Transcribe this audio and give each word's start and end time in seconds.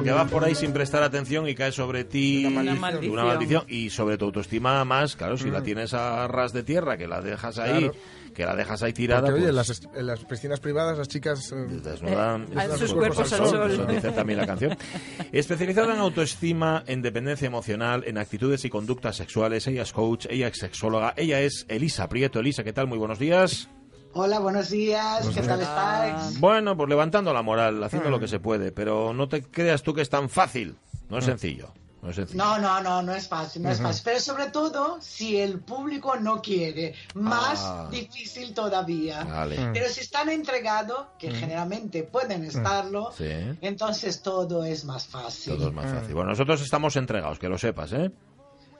Porque 0.00 0.12
vas 0.12 0.30
por 0.30 0.44
ahí 0.44 0.54
sin 0.54 0.72
prestar 0.72 1.02
atención 1.02 1.48
y 1.48 1.54
cae 1.54 1.72
sobre 1.72 2.04
ti 2.04 2.44
Una 2.46 2.74
maldición. 2.74 3.12
una 3.12 3.24
maldición. 3.24 3.64
y 3.68 3.90
sobre 3.90 4.16
tu 4.18 4.24
autoestima 4.26 4.84
más, 4.84 5.16
claro, 5.16 5.36
si 5.36 5.50
la 5.50 5.62
tienes 5.62 5.94
a 5.94 6.26
ras 6.28 6.52
de 6.52 6.62
tierra, 6.62 6.96
que 6.96 7.06
la 7.06 7.20
dejas 7.20 7.58
ahí, 7.58 7.78
Claro. 7.80 7.94
que 8.34 8.44
la 8.46 8.54
dejas 8.56 8.82
ahí 8.82 8.92
tirada, 8.92 9.22
Porque, 9.22 9.34
oye, 9.40 9.48
en 9.50 9.54
pues, 9.54 9.68
las, 9.68 9.88
en 9.94 10.06
las 10.06 10.24
piscinas 10.24 10.60
privadas 10.60 10.96
las 10.98 11.08
chicas... 11.08 11.52
eh, 11.52 11.56
desnudan 11.82 12.42
Eh, 12.52 12.68
sus 12.70 12.78
sus 12.80 12.94
cuerpos 12.94 13.16
cuerpos 13.28 13.32
al 13.32 13.40
al 13.42 13.48
sol. 13.48 13.58
sol. 13.58 13.70
Eso 13.72 13.86
dice 13.86 14.10
también 14.12 14.38
la 14.38 14.46
canción. 14.46 14.76
Especializada 15.32 15.94
en 15.94 16.00
autoestima, 16.00 16.84
en 16.86 17.02
dependencia 17.02 17.46
emocional, 17.46 18.04
en 18.06 18.18
actitudes 18.18 18.64
y 18.64 18.70
conductas 18.70 19.16
sexuales. 19.16 19.66
Ella 19.66 19.82
es 19.82 19.92
coach, 19.92 20.26
ella 20.30 20.48
es 20.48 20.58
sexóloga, 20.58 21.14
ella 21.16 21.40
es 21.40 21.66
Elisa 21.68 22.08
Prieto. 22.08 22.40
Elisa, 22.40 22.64
¿qué 22.64 22.72
tal? 22.72 22.86
Muy 22.86 22.98
buenos 22.98 23.18
días. 23.18 23.68
Hola, 24.12 24.40
buenos 24.40 24.70
días, 24.70 25.28
¿qué 25.32 25.40
tal 25.42 25.60
estáis? 25.60 26.40
Bueno, 26.40 26.76
pues 26.76 26.88
levantando 26.88 27.32
la 27.32 27.42
moral, 27.42 27.82
haciendo 27.84 28.10
lo 28.10 28.18
que 28.18 28.26
se 28.28 28.40
puede, 28.40 28.72
pero 28.72 29.14
no 29.14 29.28
te 29.28 29.42
creas 29.42 29.82
tú 29.82 29.94
que 29.94 30.02
es 30.02 30.10
tan 30.10 30.28
fácil. 30.28 30.76
No 31.08 31.18
es 31.18 31.24
sencillo. 31.24 31.72
No 32.02 32.10
es 32.10 32.16
sencillo. 32.16 32.42
No, 32.42 32.58
no, 32.58 32.80
no, 32.82 33.02
no 33.02 33.14
es 33.14 33.28
fácil, 33.28 33.62
no 33.62 33.70
es 33.70 33.80
fácil. 33.80 34.02
Pero 34.04 34.20
sobre 34.20 34.46
todo, 34.50 34.98
si 35.00 35.38
el 35.38 35.60
público 35.60 36.16
no 36.16 36.40
quiere, 36.42 36.94
más 37.14 37.60
Ah. 37.62 37.88
difícil 37.90 38.52
todavía. 38.54 39.22
Vale. 39.24 39.70
Pero 39.72 39.88
si 39.88 40.00
están 40.00 40.28
entregados, 40.30 41.06
que 41.18 41.30
generalmente 41.30 42.02
pueden 42.02 42.44
estarlo, 42.44 43.12
Sí. 43.16 43.28
entonces 43.60 44.22
todo 44.22 44.64
es 44.64 44.84
más 44.84 45.06
fácil. 45.06 45.56
Todo 45.56 45.68
es 45.68 45.74
más 45.74 45.92
fácil. 45.92 46.14
Bueno, 46.14 46.30
nosotros 46.30 46.60
estamos 46.62 46.96
entregados, 46.96 47.38
que 47.38 47.48
lo 47.48 47.58
sepas, 47.58 47.92
¿eh? 47.92 48.10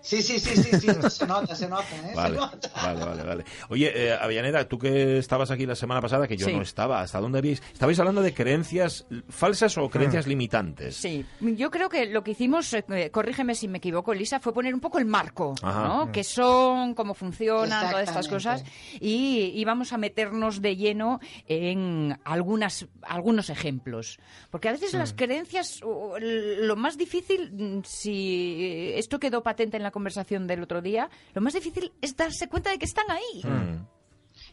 Sí, 0.03 0.23
sí, 0.23 0.41
sí, 0.41 0.57
sí, 0.57 0.81
sí, 0.81 0.89
esto 0.91 1.11
se 1.11 1.27
nota, 1.27 1.55
se 1.55 1.69
nota, 1.69 1.85
¿eh? 2.05 2.13
Vale, 2.15 2.35
Se 2.37 2.41
nota. 2.41 2.71
vale, 2.75 3.05
vale, 3.05 3.23
vale. 3.23 3.45
Oye, 3.69 3.93
eh, 3.95 4.13
Avellaneda, 4.15 4.67
tú 4.67 4.79
que 4.79 5.19
estabas 5.19 5.51
aquí 5.51 5.67
la 5.67 5.75
semana 5.75 6.01
pasada, 6.01 6.27
que 6.27 6.37
yo 6.37 6.47
Sí. 6.47 6.53
no 6.55 6.63
estaba, 6.63 7.01
¿hasta 7.01 7.21
dónde 7.21 7.39
habéis? 7.39 7.63
¿Estabais 7.73 7.99
hablando 7.99 8.23
de 8.23 8.33
creencias 8.33 9.07
falsas 9.29 9.77
o 9.79 9.89
creencias 9.91 10.27
limitantes? 10.27 10.97
Sí, 10.97 11.25
yo 11.41 11.71
creo 11.71 11.89
que 11.89 12.07
lo 12.07 12.25
que 12.25 12.31
hicimos, 12.31 12.73
eh, 12.73 13.11
corrígeme 13.13 13.55
si 13.55 13.69
me 13.69 13.79
equivoco, 13.79 14.13
Elisa, 14.13 14.41
fue 14.41 14.55
poner 14.55 14.73
un 14.75 14.81
poco 14.81 14.99
el 14.99 15.05
marco, 15.05 15.55
Ajá. 15.63 15.83
¿no? 15.89 16.13
¿Qué 16.13 16.25
son, 16.25 16.95
cómo 16.95 17.15
funcionan, 17.15 17.91
todas 17.91 18.09
estas 18.09 18.29
cosas? 18.29 18.65
Y 19.01 19.53
íbamos 19.57 19.93
a 19.93 19.99
meternos 19.99 20.63
de 20.63 20.77
lleno 20.77 21.21
en 21.47 22.19
algunas, 22.25 22.87
algunos 23.03 23.51
ejemplos. 23.51 24.19
Porque 24.51 24.69
a 24.69 24.73
veces 24.73 24.95
las 24.95 25.13
creencias, 25.13 25.81
o- 25.83 26.17
lo 26.19 26.77
más 26.77 26.97
difícil, 26.97 27.51
mm, 27.53 27.81
si 27.85 28.93
esto 28.95 29.19
quedó 29.19 29.43
patente 29.43 29.77
en 29.77 29.83
la 29.83 29.90
conversación 29.91 30.47
del 30.47 30.63
otro 30.63 30.81
día, 30.83 31.11
lo 31.35 31.41
más 31.41 31.55
difícil 31.55 31.93
es 32.01 32.17
darse 32.17 32.49
cuenta 32.49 32.71
de 32.71 32.79
que 32.79 32.85
están 32.87 33.11
ahí. 33.11 33.43
Mm. 33.45 33.87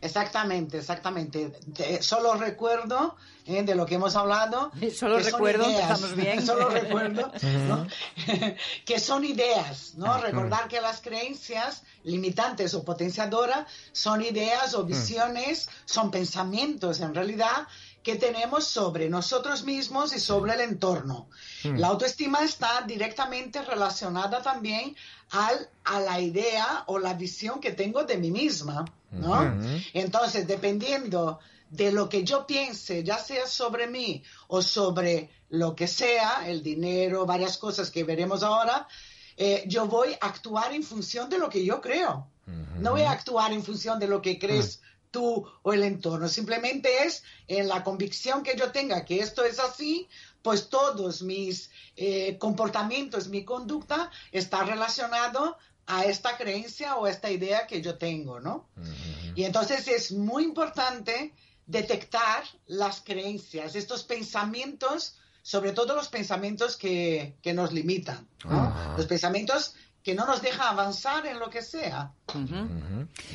Exactamente, 0.02 0.78
exactamente. 0.78 1.50
Te- 1.74 2.04
solo 2.04 2.36
recuerdo 2.36 3.16
eh, 3.46 3.64
de 3.64 3.74
lo 3.74 3.86
que 3.86 3.96
hemos 3.96 4.16
hablado. 4.16 4.72
Solo 4.96 5.20
recuerdo, 5.20 5.66
empezamos 5.66 6.16
bien. 6.16 6.46
solo 6.46 6.70
recuerdo 6.70 7.32
¿no? 7.68 7.88
que 8.86 9.00
son 9.00 9.26
ideas. 9.26 9.96
¿no? 9.96 10.20
Recordar 10.20 10.68
que 10.68 10.82
las 10.82 11.02
creencias 11.02 11.84
limitantes 12.04 12.74
o 12.74 12.84
potenciadoras 12.86 13.66
son 13.92 14.22
ideas 14.22 14.74
o 14.76 14.84
visiones, 14.84 15.70
son 15.86 16.12
pensamientos 16.12 17.00
en 17.00 17.16
realidad 17.16 17.68
que 18.08 18.16
tenemos 18.16 18.63
sobre 18.63 19.09
nosotros 19.09 19.66
mismos 19.66 20.16
y 20.16 20.19
sobre 20.22 20.53
el 20.53 20.61
entorno. 20.61 21.27
Mm. 21.66 21.75
La 21.75 21.88
autoestima 21.88 22.39
está 22.41 22.81
directamente 22.88 23.61
relacionada 23.61 24.41
también 24.41 24.95
al, 25.31 25.69
a 25.83 26.00
la 26.00 26.17
idea 26.22 26.85
o 26.88 27.00
la 27.00 27.16
visión 27.16 27.59
que 27.59 27.73
tengo 27.73 28.05
de 28.05 28.16
mí 28.16 28.31
misma, 28.31 28.85
¿no? 29.11 29.59
Entonces, 29.91 30.47
dependiendo 30.47 31.39
de 31.69 31.91
lo 31.91 32.08
que 32.08 32.23
yo 32.23 32.47
piense, 32.47 33.03
ya 33.03 33.17
sea 33.17 33.46
sobre 33.46 33.88
mí 33.88 34.23
o 34.47 34.62
sobre 34.62 35.29
lo 35.50 35.75
que 35.75 35.90
sea, 35.90 36.47
el 36.47 36.63
dinero, 36.63 37.25
varias 37.25 37.57
cosas 37.57 37.91
que 37.91 38.06
veremos 38.06 38.41
ahora, 38.41 38.88
eh, 39.35 39.66
yo 39.67 39.85
voy 39.88 40.13
a 40.22 40.28
actuar 40.28 40.72
en 40.72 40.84
función 40.84 41.29
de 41.29 41.40
lo 41.40 41.50
que 41.50 41.66
yo 41.66 41.81
creo. 41.81 42.25
No 42.79 42.91
voy 42.91 43.01
a 43.01 43.12
actuar 43.12 43.51
en 43.51 43.62
función 43.62 44.00
de 44.00 44.07
lo 44.07 44.22
que 44.22 44.40
crees 44.40 44.79
tú 45.12 45.47
o 45.62 45.73
el 45.73 45.84
entorno. 45.84 46.28
Simplemente 46.28 47.03
es 47.06 47.23
en 47.47 47.68
la 47.68 47.84
convicción 47.84 48.44
que 48.44 48.56
yo 48.57 48.72
tenga 48.72 49.06
que 49.06 49.19
esto 49.19 49.44
es 49.44 49.59
así, 49.59 50.07
pues 50.41 50.69
todos 50.69 51.22
mis 51.22 51.69
eh, 51.95 52.38
comportamientos, 52.38 53.28
mi 53.28 53.44
conducta 53.44 54.12
está 54.31 54.63
relacionado 54.63 55.57
a 55.88 56.03
esta 56.03 56.38
creencia 56.38 56.97
o 56.97 57.06
a 57.06 57.09
esta 57.09 57.31
idea 57.31 57.66
que 57.66 57.81
yo 57.81 57.97
tengo, 57.97 58.40
¿no? 58.40 58.67
Y 59.35 59.46
entonces 59.46 59.88
es 59.88 60.12
muy 60.12 60.44
importante 60.44 61.34
detectar 61.66 62.44
las 62.66 63.01
creencias, 63.01 63.75
estos 63.75 64.03
pensamientos, 64.03 65.16
sobre 65.41 65.72
todo 65.72 65.96
los 65.96 66.09
pensamientos 66.09 66.75
que, 66.75 67.38
que 67.41 67.53
nos 67.53 67.72
limitan, 67.72 68.28
¿no? 68.44 68.96
Los 68.97 69.06
pensamientos 69.06 69.75
que 70.07 70.16
no 70.16 70.25
nos 70.25 70.41
dejan 70.41 70.68
avanzar 70.69 71.25
en 71.25 71.38
lo 71.38 71.50
que 71.50 71.62
sea. 71.62 72.13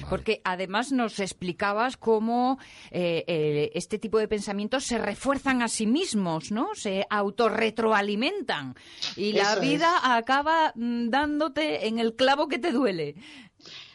Porque 0.09 0.41
además 0.43 0.91
nos 0.91 1.21
explicabas 1.21 1.99
cómo 1.99 2.59
eh, 2.91 3.25
eh, 3.27 3.73
este 3.75 3.99
tipo 3.99 4.17
de 4.19 4.27
pensamientos 4.27 4.85
se 4.85 4.97
refuerzan 4.97 5.61
a 5.61 5.69
sí 5.69 5.87
mismos, 5.87 6.51
¿no? 6.51 6.75
Se 6.75 7.05
autorretroalimentan. 7.11 8.75
Y 9.17 9.35
la 9.35 9.57
vida 9.57 9.99
es. 9.99 10.11
acaba 10.13 10.73
mm, 10.75 11.11
dándote 11.11 11.89
en 11.89 11.99
el 11.99 12.17
clavo 12.17 12.49
que 12.49 12.59
te 12.59 12.73
duele. 12.73 13.17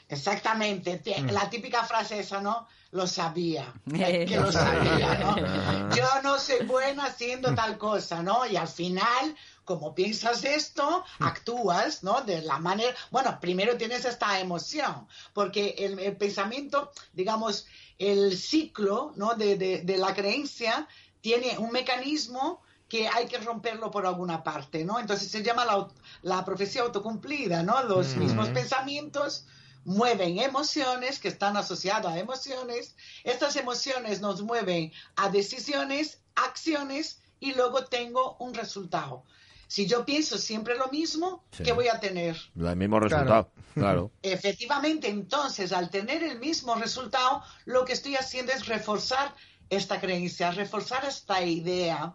Exactamente, 0.09 0.97
Te- 0.97 1.21
Mm. 1.21 1.31
la 1.31 1.49
típica 1.49 1.83
frase 1.83 2.19
esa, 2.19 2.41
¿no? 2.41 2.67
Lo 2.91 3.05
sabía, 3.07 3.73
Eh. 3.93 4.25
que 4.29 4.37
lo 4.37 4.51
sabía. 4.51 5.15
¿no? 5.15 5.35
Yo 5.95 6.07
no 6.23 6.39
soy 6.39 6.65
buena 6.65 7.05
haciendo 7.05 7.53
tal 7.53 7.77
cosa, 7.77 8.23
¿no? 8.23 8.45
Y 8.45 8.55
al 8.55 8.67
final, 8.69 9.35
como 9.65 9.93
piensas 9.93 10.43
esto, 10.45 11.03
actúas, 11.19 12.03
¿no? 12.03 12.21
De 12.21 12.41
la 12.41 12.57
manera, 12.59 12.95
bueno, 13.11 13.37
primero 13.41 13.75
tienes 13.77 14.05
esta 14.05 14.39
emoción, 14.39 15.07
porque 15.33 15.75
el, 15.79 15.99
el 15.99 16.15
pensamiento, 16.15 16.91
digamos, 17.13 17.65
el 17.99 18.37
ciclo, 18.37 19.11
¿no? 19.17 19.33
De, 19.35 19.57
de- 19.57 19.81
de 19.81 19.97
la 19.97 20.13
creencia 20.13 20.87
tiene 21.19 21.57
un 21.57 21.71
mecanismo 21.71 22.61
que 22.87 23.09
hay 23.09 23.25
que 23.27 23.37
romperlo 23.39 23.91
por 23.91 24.05
alguna 24.07 24.41
parte, 24.43 24.85
¿no? 24.85 24.97
Entonces 24.97 25.29
se 25.29 25.43
llama 25.43 25.65
la, 25.65 25.89
la 26.21 26.45
profecía 26.45 26.83
autocumplida, 26.83 27.61
¿no? 27.61 27.83
Los 27.83 28.15
mismos 28.15 28.47
pensamientos 28.49 29.45
mueven 29.87 30.37
emociones 30.39 31.17
que 31.17 31.29
están 31.29 31.55
asociadas 31.55 32.11
a 32.13 32.19
emociones. 32.19 32.93
Estas 33.23 33.55
emociones 33.55 34.19
nos 34.19 34.41
mueven 34.41 34.91
a 35.15 35.29
decisiones, 35.29 36.19
acciones 36.35 37.21
y 37.39 37.53
luego 37.53 37.85
tengo 37.85 38.35
un 38.39 38.53
resultado. 38.53 39.23
Si 39.69 39.87
yo 39.87 40.05
pienso 40.05 40.37
siempre 40.37 40.77
lo 40.77 40.89
mismo, 40.89 41.45
Sí. 41.51 41.63
¿qué 41.63 41.71
voy 41.71 41.87
a 41.87 42.01
tener? 42.01 42.35
El 42.57 42.75
mismo 42.75 42.99
resultado, 42.99 43.49
claro. 43.73 44.11
Efectivamente, 44.21 45.07
entonces, 45.07 45.71
al 45.71 45.89
tener 45.89 46.21
el 46.21 46.37
mismo 46.37 46.75
resultado, 46.75 47.41
lo 47.63 47.85
que 47.85 47.93
estoy 47.93 48.17
haciendo 48.17 48.51
es 48.51 48.65
reforzar 48.65 49.33
esta 49.69 50.01
creencia, 50.01 50.51
reforzar 50.51 51.05
esta 51.05 51.41
idea. 51.41 52.13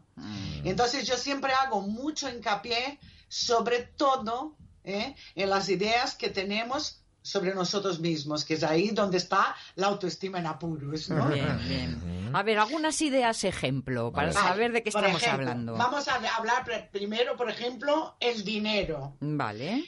Entonces, 0.64 1.06
yo 1.06 1.16
siempre 1.16 1.52
hago 1.54 1.80
mucho 1.80 2.28
hincapié, 2.28 2.98
sobre 3.28 3.80
todo, 3.96 4.56
¿eh? 4.84 5.14
en 5.34 5.48
las 5.50 5.70
ideas 5.70 6.14
que 6.14 6.28
tenemos 6.28 7.01
sobre 7.22 7.54
nosotros 7.54 8.00
mismos, 8.00 8.44
que 8.44 8.54
es 8.54 8.62
ahí 8.64 8.90
donde 8.90 9.16
está 9.18 9.54
la 9.76 9.86
autoestima 9.86 10.38
en 10.40 10.46
apuros, 10.46 11.08
¿no? 11.08 11.28
Bien, 11.28 11.58
bien. 11.68 12.30
A 12.34 12.42
ver, 12.42 12.58
algunas 12.58 13.00
ideas 13.00 13.44
ejemplo 13.44 14.10
para 14.12 14.32
saber 14.32 14.72
de 14.72 14.82
qué 14.82 14.90
Por 14.90 15.02
estamos 15.04 15.22
ejemplo, 15.22 15.48
hablando. 15.48 15.74
Vamos 15.74 16.08
a 16.08 16.14
hablar 16.36 16.64
pr- 16.66 16.90
primero, 16.90 17.36
por 17.36 17.48
ejemplo, 17.48 18.16
el 18.20 18.44
dinero. 18.44 19.16
Vale. 19.20 19.84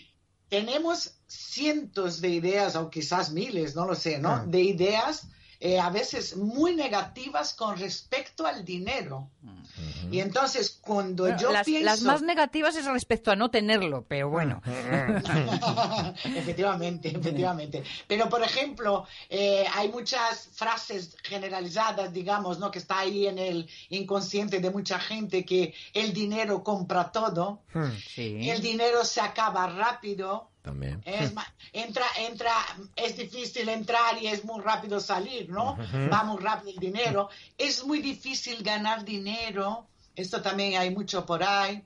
tenemos 0.48 1.14
cientos 1.26 2.20
de 2.20 2.28
ideas, 2.28 2.76
o 2.76 2.88
quizás 2.88 3.32
miles, 3.32 3.74
no 3.74 3.86
lo 3.86 3.94
sé, 3.96 4.18
¿no? 4.18 4.30
Ah. 4.30 4.44
De 4.46 4.60
ideas 4.60 5.26
eh, 5.60 5.78
a 5.78 5.90
veces 5.90 6.36
muy 6.36 6.74
negativas 6.74 7.54
con 7.54 7.78
respecto 7.78 8.46
al 8.46 8.64
dinero. 8.64 9.30
Y 10.10 10.20
entonces, 10.20 10.78
cuando 10.80 11.24
Bueno, 11.24 11.38
yo 11.38 11.52
las, 11.52 11.64
pienso... 11.64 11.84
las 11.84 12.02
más 12.02 12.22
negativas 12.22 12.76
es 12.76 12.84
respecto 12.86 13.30
a 13.32 13.36
no 13.36 13.50
tenerlo, 13.50 14.04
pero 14.06 14.28
bueno. 14.30 14.62
efectivamente, 16.24 17.08
efectivamente. 17.08 17.82
Pero, 18.06 18.28
por 18.28 18.42
ejemplo, 18.42 19.06
eh, 19.28 19.64
hay 19.74 19.88
muchas 19.88 20.48
frases 20.52 21.16
generalizadas, 21.22 22.12
digamos, 22.12 22.58
¿no? 22.58 22.70
Que 22.70 22.78
está 22.78 23.00
ahí 23.00 23.26
en 23.26 23.38
el 23.38 23.68
inconsciente 23.88 24.60
de 24.60 24.70
mucha 24.70 24.98
gente 24.98 25.44
que 25.44 25.74
el 25.92 26.12
dinero 26.12 26.62
compra 26.62 27.10
todo, 27.10 27.62
Sí. 28.14 28.48
el 28.50 28.60
dinero 28.60 29.04
se 29.04 29.20
acaba 29.20 29.66
rápido, 29.66 30.50
También. 30.64 31.02
Es 31.04 31.30
entra, 31.74 32.06
entra, 32.16 32.54
es 32.96 33.18
difícil 33.18 33.68
entrar 33.68 34.16
y 34.22 34.28
es 34.28 34.46
muy 34.46 34.62
rápido 34.62 34.98
salir, 34.98 35.50
¿no? 35.50 35.76
Va 36.10 36.24
muy 36.24 36.42
rápido 36.42 36.70
el 36.70 36.78
dinero. 36.78 37.28
Es 37.58 37.84
muy 37.84 38.00
difícil 38.00 38.62
ganar 38.62 39.04
dinero. 39.04 39.86
Esto 40.16 40.40
también 40.40 40.80
hay 40.80 40.90
mucho 40.90 41.26
por 41.26 41.42
ahí. 41.42 41.84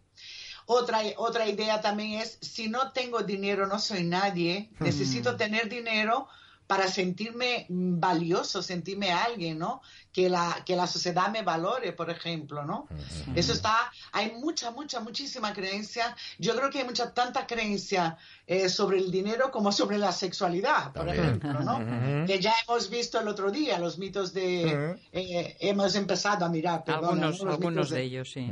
Otra, 0.67 1.01
otra 1.17 1.49
idea 1.49 1.81
también 1.81 2.21
es, 2.21 2.39
si 2.41 2.69
no 2.69 2.93
tengo 2.93 3.23
dinero, 3.23 3.67
no 3.67 3.81
soy 3.81 4.05
nadie, 4.05 4.71
necesito 4.79 5.35
tener 5.37 5.69
dinero 5.69 6.29
para 6.69 6.87
sentirme 6.87 7.65
valioso, 7.71 8.63
sentirme 8.63 9.11
alguien, 9.11 9.59
¿no? 9.59 9.81
Que 10.13 10.29
la, 10.29 10.63
que 10.67 10.77
la 10.77 10.87
sociedad 10.87 11.31
me 11.31 11.43
valore, 11.43 11.95
por 11.95 12.11
ejemplo, 12.11 12.63
¿no? 12.63 12.87
Eso 13.35 13.55
está, 13.55 13.91
hay 14.13 14.33
mucha, 14.33 14.71
mucha, 14.71 15.01
muchísima 15.01 15.55
creencia. 15.55 16.15
Yo 16.39 16.55
creo 16.55 16.69
que 16.69 16.81
hay 16.81 16.85
mucha, 16.85 17.15
tanta 17.15 17.47
creencia 17.47 18.19
eh, 18.47 18.69
sobre 18.69 18.99
el 18.99 19.11
dinero 19.11 19.51
como 19.51 19.73
sobre 19.73 19.97
la 19.97 20.13
sexualidad, 20.13 20.93
por 20.93 21.09
ejemplo, 21.09 21.61
¿no? 21.61 22.27
Que 22.27 22.39
ya 22.39 22.53
hemos 22.67 22.91
visto 22.91 23.19
el 23.19 23.29
otro 23.29 23.51
día, 23.51 23.79
los 23.79 23.97
mitos 23.97 24.35
de, 24.35 24.99
eh, 25.13 25.57
hemos 25.61 25.95
empezado 25.95 26.45
a 26.45 26.51
mirar, 26.51 26.85
perdón, 26.85 27.25
algunos, 27.25 27.41
algunos 27.41 27.89
de, 27.89 28.03
ellos, 28.03 28.31
sí. 28.31 28.47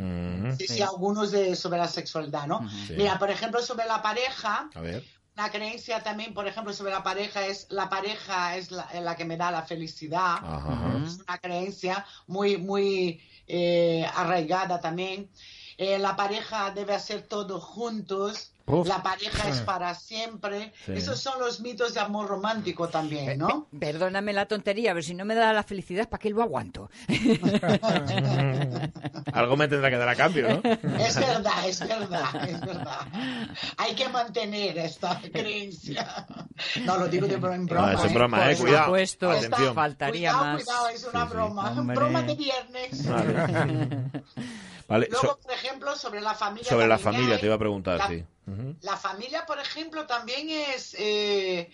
sí. 0.58 0.66
sí. 0.68 0.80
algunos 0.80 1.32
de, 1.32 1.54
sobre 1.54 1.78
la 1.78 1.88
sexualidad, 1.88 2.46
¿no? 2.46 2.66
Mira, 2.96 3.18
por 3.18 3.30
ejemplo, 3.30 3.60
sobre 3.60 3.84
la 3.84 4.00
pareja, 4.00 4.70
A 4.74 4.80
ver. 4.80 5.04
La 5.36 5.50
creencia 5.50 6.02
también, 6.02 6.32
por 6.32 6.48
ejemplo, 6.48 6.72
sobre 6.72 6.92
la 6.92 7.02
pareja 7.02 7.46
es 7.46 7.66
la 7.70 7.88
pareja 7.88 8.56
es 8.56 8.70
la, 8.70 8.88
la 9.00 9.14
que 9.16 9.24
me 9.24 9.36
da 9.36 9.50
la 9.50 9.62
felicidad. 9.62 10.38
Ajá. 10.42 11.02
Es 11.04 11.18
una 11.20 11.38
creencia 11.38 12.06
muy, 12.26 12.56
muy 12.56 13.20
eh, 13.46 14.06
arraigada 14.14 14.80
también. 14.80 15.30
Eh, 15.76 15.98
la 15.98 16.16
pareja 16.16 16.70
debe 16.70 16.94
hacer 16.94 17.22
todo 17.22 17.60
juntos. 17.60 18.52
Uf. 18.66 18.88
La 18.88 19.00
pareja 19.02 19.48
es 19.48 19.60
para 19.60 19.94
siempre. 19.94 20.72
Sí. 20.84 20.92
Esos 20.94 21.20
son 21.20 21.38
los 21.38 21.60
mitos 21.60 21.94
de 21.94 22.00
amor 22.00 22.26
romántico 22.28 22.88
también, 22.88 23.38
¿no? 23.38 23.68
Pe- 23.70 23.78
Perdóname 23.78 24.32
la 24.32 24.46
tontería, 24.46 24.90
pero 24.92 25.02
si 25.02 25.14
no 25.14 25.24
me 25.24 25.34
da 25.36 25.52
la 25.52 25.62
felicidad, 25.62 26.08
¿para 26.08 26.20
qué 26.20 26.30
lo 26.30 26.42
aguanto? 26.42 26.90
Algo 29.32 29.56
me 29.56 29.68
tendrá 29.68 29.90
que 29.90 29.96
dar 29.96 30.08
a 30.08 30.16
cambio, 30.16 30.48
¿no? 30.48 30.60
Es 30.98 31.16
verdad, 31.16 31.68
es 31.68 31.80
verdad, 31.80 32.48
es 32.48 32.60
verdad. 32.60 33.00
Hay 33.76 33.94
que 33.94 34.08
mantener 34.08 34.78
esta 34.78 35.20
creencia. 35.20 36.26
No, 36.84 36.96
lo 36.98 37.08
digo 37.08 37.26
de 37.26 37.36
broma. 37.36 37.56
No, 37.56 37.90
es 37.92 38.04
¿eh? 38.10 38.14
broma, 38.14 38.50
eh, 38.50 38.56
Por 38.56 38.64
cuidado. 38.66 38.84
supuesto, 38.86 39.30
Atención. 39.30 39.74
faltaría 39.74 40.30
cuidado, 40.32 40.44
más. 40.44 40.64
Cuidado, 40.64 40.88
es 40.88 41.04
una 41.04 41.20
Sí, 41.22 41.26
sí. 41.28 41.34
broma. 41.34 41.70
Hombre. 41.72 41.96
Broma 41.96 42.22
de 42.22 42.34
viernes. 42.34 43.06
Vale. 43.08 43.96
Vale, 44.88 45.08
Luego, 45.10 45.26
so- 45.28 45.38
por 45.40 45.52
ejemplo, 45.52 45.96
sobre 45.96 46.20
la 46.20 46.34
familia. 46.34 46.68
sobre 46.68 46.86
la 46.86 46.98
familia 46.98 47.34
hay- 47.34 47.40
te 47.40 47.46
iba 47.46 47.54
a 47.56 47.58
preguntar, 47.58 47.98
la, 47.98 48.08
sí. 48.08 48.24
La 48.82 48.96
familia, 48.96 49.44
por 49.44 49.58
ejemplo, 49.58 50.06
también 50.06 50.48
es, 50.50 50.94
eh, 50.98 51.68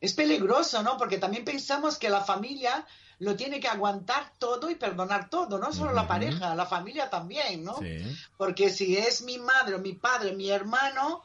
es 0.00 0.12
peligroso, 0.12 0.82
¿no? 0.82 0.98
Porque 0.98 1.16
también 1.18 1.44
pensamos 1.44 1.96
que 1.96 2.10
la 2.10 2.20
familia 2.20 2.86
lo 3.20 3.34
tiene 3.34 3.58
que 3.58 3.66
aguantar 3.68 4.32
todo 4.38 4.70
y 4.70 4.74
perdonar 4.74 5.28
todo, 5.30 5.58
no 5.58 5.72
solo 5.72 5.92
la 5.92 6.06
pareja, 6.06 6.54
la 6.54 6.66
familia 6.66 7.08
también, 7.10 7.64
¿no? 7.64 7.78
Sí. 7.78 8.16
Porque 8.36 8.70
si 8.70 8.96
es 8.96 9.22
mi 9.22 9.38
madre, 9.38 9.74
o 9.74 9.78
mi 9.78 9.94
padre, 9.94 10.32
mi 10.32 10.50
hermano, 10.50 11.22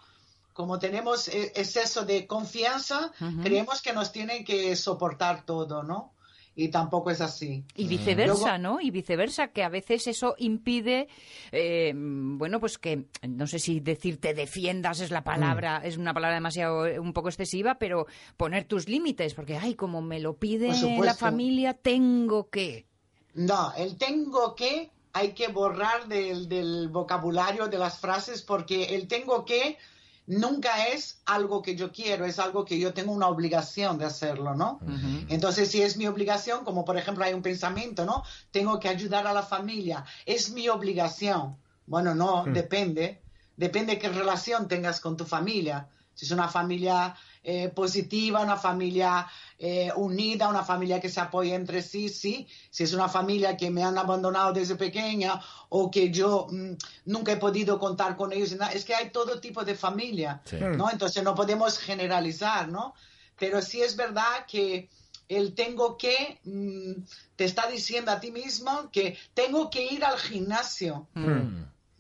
como 0.54 0.80
tenemos 0.80 1.28
eh, 1.28 1.52
exceso 1.56 2.06
de 2.06 2.26
confianza, 2.26 3.12
creemos 3.44 3.82
que 3.82 3.92
nos 3.94 4.12
tienen 4.14 4.46
que 4.46 4.76
soportar 4.76 5.46
todo, 5.46 5.84
¿no? 5.84 6.13
Y 6.56 6.68
tampoco 6.70 7.10
es 7.10 7.20
así. 7.20 7.64
Y 7.76 7.88
viceversa, 7.88 8.58
Luego- 8.60 8.76
¿no? 8.76 8.82
Y 8.82 8.92
viceversa, 8.92 9.48
que 9.48 9.64
a 9.64 9.70
veces 9.70 10.06
eso 10.06 10.36
impide, 10.38 11.08
eh, 11.52 11.94
bueno, 11.96 12.60
pues 12.60 12.78
que, 12.78 13.06
no 13.28 13.48
sé 13.48 13.58
si 13.58 13.80
decir 13.80 14.18
te 14.22 14.36
defiendas 14.36 15.00
es 15.00 15.10
la 15.10 15.24
palabra, 15.24 15.80
Mm. 15.80 15.86
es 15.88 15.98
una 15.98 16.14
palabra 16.14 16.36
demasiado, 16.36 16.86
eh, 16.86 17.00
un 17.00 17.12
poco 17.12 17.30
excesiva, 17.30 17.76
pero 17.80 18.06
poner 18.38 18.66
tus 18.66 18.88
límites, 18.88 19.34
porque, 19.34 19.58
ay, 19.58 19.74
como 19.74 20.02
me 20.04 20.20
lo 20.20 20.36
pide 20.36 20.70
la 21.02 21.16
familia, 21.16 21.74
tengo 21.74 22.50
que. 22.50 22.86
No, 23.34 23.74
el 23.76 23.98
tengo 23.98 24.54
que 24.54 24.92
hay 25.14 25.34
que 25.34 25.48
borrar 25.48 26.08
del, 26.08 26.48
del 26.50 26.90
vocabulario 26.90 27.68
de 27.68 27.78
las 27.80 28.00
frases 28.00 28.42
porque 28.44 28.96
el 28.96 29.08
tengo 29.08 29.44
que 29.46 29.78
nunca 30.28 30.88
es 30.88 31.22
algo 31.26 31.62
que 31.62 31.76
yo 31.76 31.92
quiero, 31.92 32.26
es 32.26 32.40
algo 32.40 32.66
que 32.66 32.80
yo 32.80 32.94
tengo 32.94 33.12
una 33.12 33.28
obligación 33.28 33.98
de 33.98 34.06
hacerlo, 34.06 34.56
¿no? 34.56 34.80
Entonces, 35.30 35.70
si 35.70 35.82
es 35.82 35.98
mi 35.98 36.08
obligación, 36.08 36.64
como 36.64 36.86
por 36.86 36.98
ejemplo 36.98 37.24
hay 37.24 37.34
un 37.34 37.42
pensamiento, 37.42 38.06
¿no? 38.06 38.24
Tengo 38.52 38.80
que 38.80 38.90
ayudar 38.90 39.28
a 39.28 39.34
la 39.34 39.44
familia, 39.44 40.06
es 40.26 40.52
mi 40.52 40.70
obligación. 40.70 41.58
Bueno, 41.86 42.16
no, 42.16 42.46
depende. 42.46 43.23
Depende 43.56 44.00
qué 44.00 44.10
relación 44.10 44.68
tengas 44.68 45.00
con 45.00 45.16
tu 45.18 45.26
familia. 45.26 45.88
Si 46.16 46.26
es 46.26 46.32
una 46.32 46.48
familia 46.48 47.16
eh, 47.44 47.70
positiva, 47.70 48.42
una 48.42 48.56
familia 48.56 49.28
eh, 49.58 49.92
unida, 49.96 50.48
una 50.48 50.64
familia 50.64 51.00
que 51.00 51.10
se 51.10 51.20
apoya 51.20 51.56
entre 51.56 51.82
sí, 51.82 52.08
sí. 52.10 52.48
Si 52.70 52.84
es 52.84 52.94
una 52.94 53.10
familia 53.10 53.58
que 53.58 53.70
me 53.72 53.84
han 53.84 53.98
abandonado 53.98 54.54
desde 54.54 54.76
pequeña 54.76 55.42
o 55.70 55.90
que 55.90 56.12
yo 56.12 56.48
mm, 56.50 56.74
nunca 57.06 57.32
he 57.32 57.38
podido 57.38 57.80
contar 57.80 58.16
con 58.16 58.32
ellos, 58.32 58.56
es 58.74 58.86
que 58.86 58.96
hay 58.96 59.10
todo 59.10 59.40
tipo 59.40 59.64
de 59.66 59.76
familia, 59.76 60.42
Sí. 60.46 60.58
¿no? 60.60 60.90
Entonces 60.90 61.24
no 61.24 61.34
podemos 61.34 61.80
generalizar, 61.80 62.70
¿no? 62.70 62.94
Pero 63.38 63.62
sí 63.62 63.82
es 63.82 63.96
verdad 63.96 64.46
que 64.48 64.90
el 65.28 65.56
tengo 65.56 65.98
que 65.98 66.40
mm, 66.44 67.04
te 67.36 67.46
está 67.46 67.68
diciendo 67.68 68.12
a 68.12 68.20
ti 68.20 68.32
mismo 68.32 68.90
que 68.92 69.18
tengo 69.34 69.70
que 69.70 69.86
ir 69.86 70.06
al 70.06 70.18
gimnasio. 70.18 71.08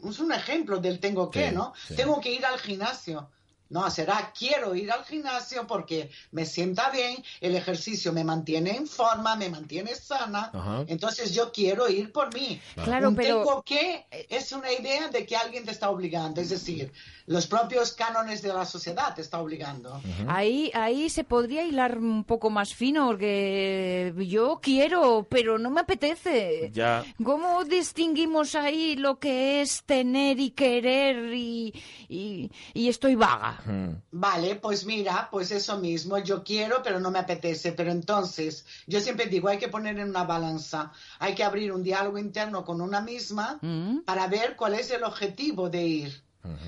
Es 0.09 0.19
un 0.19 0.31
ejemplo 0.31 0.79
del 0.79 0.99
tengo 0.99 1.29
que, 1.29 1.49
Sí, 1.49 1.55
¿no? 1.55 1.73
sí. 1.87 1.95
Tengo 1.95 2.19
que 2.19 2.31
ir 2.31 2.45
al 2.45 2.59
gimnasio. 2.59 3.29
No, 3.69 3.89
será 3.89 4.31
quiero 4.37 4.75
ir 4.75 4.91
al 4.91 5.03
gimnasio 5.03 5.65
porque 5.65 6.11
me 6.31 6.45
sienta 6.45 6.91
bien, 6.91 7.23
el 7.41 7.55
ejercicio 7.55 8.13
me 8.13 8.23
mantiene 8.23 8.75
en 8.75 8.87
forma, 8.87 9.35
me 9.35 9.49
mantiene 9.49 9.95
sana. 9.95 10.51
Ajá. 10.53 10.83
Entonces 10.87 11.33
yo 11.33 11.51
quiero 11.51 11.89
ir 11.89 12.11
por 12.11 12.31
mí. 12.33 12.61
Claro, 12.83 13.09
Un 13.09 13.15
pero- 13.15 13.39
tengo 13.39 13.63
que 13.63 14.05
es 14.29 14.51
una 14.51 14.71
idea 14.71 15.07
de 15.07 15.25
que 15.25 15.35
alguien 15.35 15.65
te 15.65 15.71
está 15.71 15.89
obligando, 15.89 16.39
es 16.41 16.49
decir, 16.49 16.91
los 17.25 17.47
propios 17.47 17.93
cánones 17.93 18.41
de 18.41 18.49
la 18.53 18.65
sociedad 18.65 19.15
te 19.15 19.21
está 19.21 19.39
obligando. 19.41 19.99
Ahí, 20.27 20.69
ahí 20.73 21.09
se 21.09 21.23
podría 21.23 21.63
hilar 21.63 21.97
un 21.97 22.25
poco 22.25 22.49
más 22.49 22.73
fino, 22.75 23.07
porque 23.07 24.13
yo 24.27 24.59
quiero, 24.61 25.25
pero 25.29 25.57
no 25.57 25.69
me 25.69 25.81
apetece. 25.81 26.69
Ya. 26.73 27.03
¿Cómo 27.23 27.63
distinguimos 27.63 28.55
ahí 28.55 28.95
lo 28.95 29.19
que 29.19 29.61
es 29.61 29.83
tener 29.83 30.39
y 30.39 30.51
querer 30.51 31.33
y, 31.33 31.73
y, 32.09 32.51
y 32.73 32.89
estoy 32.89 33.15
vaga? 33.15 33.52
Mm. 33.65 34.01
Vale, 34.11 34.55
pues 34.55 34.85
mira, 34.85 35.27
pues 35.31 35.51
eso 35.51 35.77
mismo, 35.77 36.17
yo 36.17 36.43
quiero, 36.43 36.81
pero 36.83 36.99
no 36.99 37.11
me 37.11 37.19
apetece. 37.19 37.71
Pero 37.71 37.91
entonces, 37.91 38.65
yo 38.87 38.99
siempre 38.99 39.25
digo, 39.27 39.49
hay 39.49 39.57
que 39.57 39.69
poner 39.69 39.99
en 39.99 40.09
una 40.09 40.23
balanza, 40.23 40.91
hay 41.19 41.35
que 41.35 41.43
abrir 41.43 41.71
un 41.71 41.83
diálogo 41.83 42.17
interno 42.17 42.63
con 42.65 42.81
una 42.81 43.01
misma 43.01 43.59
Mm. 43.61 43.99
para 44.05 44.27
ver 44.27 44.55
cuál 44.55 44.73
es 44.75 44.91
el 44.91 45.03
objetivo 45.03 45.69
de 45.69 45.83
ir. 45.85 46.23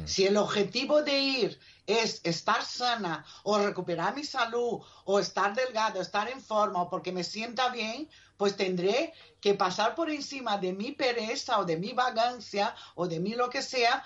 Si 0.06 0.26
el 0.26 0.38
objetivo 0.38 1.02
de 1.02 1.20
ir 1.20 1.60
es 1.86 2.22
estar 2.24 2.64
sana 2.64 3.26
o 3.44 3.58
recuperar 3.58 4.16
mi 4.16 4.24
salud 4.24 4.80
o 5.04 5.20
estar 5.20 5.54
delgado, 5.54 6.00
estar 6.00 6.30
en 6.30 6.40
forma 6.40 6.84
o 6.84 6.90
porque 6.90 7.12
me 7.12 7.26
sienta 7.26 7.68
bien, 7.70 8.10
pues 8.38 8.56
tendré 8.56 9.14
que 9.42 9.54
pasar 9.54 9.94
por 9.94 10.10
encima 10.10 10.58
de 10.58 10.72
mi 10.72 10.94
pereza 10.94 11.60
o 11.60 11.66
de 11.66 11.76
mi 11.76 11.92
vagancia 11.92 12.74
o 12.96 13.06
de 13.08 13.20
mi 13.20 13.34
lo 13.34 13.50
que 13.50 13.62
sea 13.62 14.02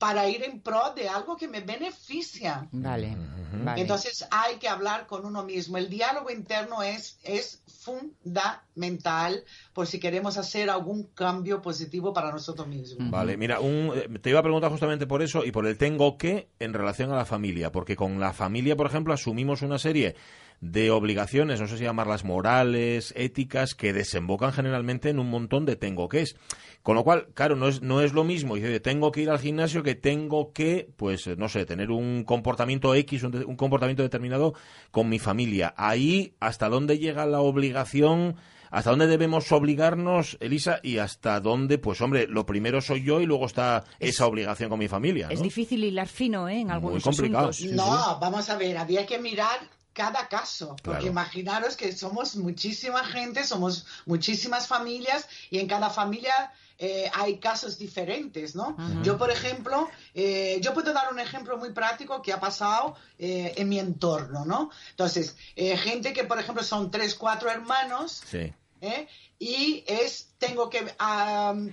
para 0.00 0.26
ir 0.30 0.42
en 0.42 0.60
pro 0.62 0.94
de 0.96 1.08
algo 1.10 1.36
que 1.36 1.46
me 1.46 1.60
beneficia. 1.60 2.66
Vale, 2.72 3.14
vale. 3.62 3.82
Entonces 3.82 4.26
hay 4.30 4.56
que 4.56 4.66
hablar 4.66 5.06
con 5.06 5.26
uno 5.26 5.44
mismo. 5.44 5.76
El 5.76 5.90
diálogo 5.90 6.30
interno 6.30 6.82
es, 6.82 7.18
es 7.22 7.62
fundamental 7.66 9.44
por 9.74 9.86
si 9.86 10.00
queremos 10.00 10.38
hacer 10.38 10.70
algún 10.70 11.04
cambio 11.14 11.60
positivo 11.60 12.12
para 12.14 12.32
nosotros 12.32 12.66
mismos. 12.66 13.10
Vale, 13.10 13.36
mira, 13.36 13.60
un- 13.60 13.92
eh, 13.94 14.08
te 14.20 14.30
iba 14.30 14.40
a 14.40 14.42
preguntar 14.42 14.70
justamente 14.70 15.06
por 15.06 15.20
eso 15.22 15.44
y 15.44 15.52
por 15.52 15.66
el 15.66 15.76
tengo 15.76 16.16
que 16.16 16.48
en 16.58 16.72
relación 16.72 17.12
a 17.12 17.16
la 17.16 17.26
familia, 17.26 17.70
porque 17.70 17.94
con 17.94 18.18
la 18.18 18.32
familia, 18.32 18.76
por 18.76 18.86
ejemplo, 18.86 19.12
asumimos 19.12 19.60
una 19.62 19.78
serie 19.78 20.16
de 20.60 20.90
obligaciones, 20.90 21.58
no 21.60 21.66
sé 21.66 21.78
si 21.78 21.84
llamarlas 21.84 22.24
morales, 22.24 23.14
éticas, 23.16 23.74
que 23.74 23.92
desembocan 23.94 24.52
generalmente 24.52 25.08
en 25.08 25.18
un 25.18 25.30
montón 25.30 25.64
de 25.64 25.76
tengo 25.76 26.08
que 26.08 26.20
es. 26.20 26.36
Con 26.82 26.96
lo 26.96 27.04
cual, 27.04 27.28
claro, 27.34 27.56
no 27.56 27.68
es, 27.68 27.80
no 27.82 28.02
es 28.02 28.12
lo 28.12 28.24
mismo, 28.24 28.56
dice, 28.56 28.78
tengo 28.80 29.10
que 29.12 29.22
ir 29.22 29.30
al 29.30 29.38
gimnasio 29.38 29.82
que 29.82 29.94
tengo 29.94 30.52
que, 30.52 30.88
pues, 30.96 31.26
no 31.38 31.48
sé, 31.48 31.64
tener 31.64 31.90
un 31.90 32.24
comportamiento 32.24 32.94
X, 32.94 33.22
un, 33.22 33.30
de- 33.32 33.44
un 33.44 33.56
comportamiento 33.56 34.02
determinado 34.02 34.54
con 34.90 35.08
mi 35.08 35.18
familia. 35.18 35.72
Ahí, 35.78 36.34
¿hasta 36.40 36.68
dónde 36.68 36.98
llega 36.98 37.24
la 37.26 37.40
obligación? 37.40 38.36
¿Hasta 38.70 38.90
dónde 38.90 39.06
debemos 39.08 39.50
obligarnos, 39.52 40.36
Elisa? 40.40 40.78
Y 40.82 40.98
hasta 40.98 41.40
dónde, 41.40 41.78
pues 41.78 42.00
hombre, 42.02 42.26
lo 42.28 42.46
primero 42.46 42.80
soy 42.80 43.02
yo 43.02 43.20
y 43.20 43.26
luego 43.26 43.46
está 43.46 43.84
esa 43.98 44.26
obligación 44.26 44.68
con 44.70 44.78
mi 44.78 44.88
familia. 44.88 45.28
Es 45.30 45.42
difícil 45.42 45.82
hilar 45.84 46.06
fino, 46.06 46.48
¿eh? 46.48 46.60
En 46.60 46.70
algunos 46.70 47.02
complicado. 47.02 47.48
asuntos. 47.48 47.56
Sí, 47.56 47.76
no, 47.76 48.18
vamos 48.20 48.48
a 48.48 48.56
ver, 48.56 48.78
había 48.78 49.04
que 49.06 49.18
mirar 49.18 49.58
cada 50.00 50.28
caso, 50.28 50.76
porque 50.82 51.00
Claro. 51.00 51.06
imaginaros 51.14 51.76
que 51.76 51.92
somos 51.92 52.34
muchísima 52.36 53.04
gente, 53.04 53.44
somos 53.44 53.84
muchísimas 54.06 54.66
familias 54.66 55.26
y 55.50 55.58
en 55.58 55.66
cada 55.66 55.90
familia 55.90 56.52
eh, 56.78 57.10
hay 57.12 57.38
casos 57.38 57.76
diferentes, 57.76 58.54
¿no? 58.54 58.74
Yo, 59.02 59.18
por 59.18 59.30
ejemplo, 59.30 59.90
eh, 60.14 60.58
yo 60.62 60.72
puedo 60.72 60.94
dar 60.94 61.12
un 61.12 61.20
ejemplo 61.20 61.58
muy 61.58 61.72
práctico 61.72 62.22
que 62.22 62.32
ha 62.32 62.40
pasado 62.40 62.96
eh, 63.18 63.52
en 63.58 63.68
mi 63.68 63.78
entorno, 63.78 64.46
¿no? 64.46 64.70
Entonces, 64.88 65.36
eh, 65.56 65.76
gente 65.76 66.14
que, 66.14 66.24
por 66.24 66.38
ejemplo, 66.38 66.64
son 66.64 66.90
tres, 66.90 67.14
cuatro 67.14 67.50
hermanos, 67.50 68.22
Sí. 68.26 68.54
¿Eh? 68.80 69.08
y 69.38 69.84
es 69.86 70.28
tengo 70.38 70.68
que 70.70 70.94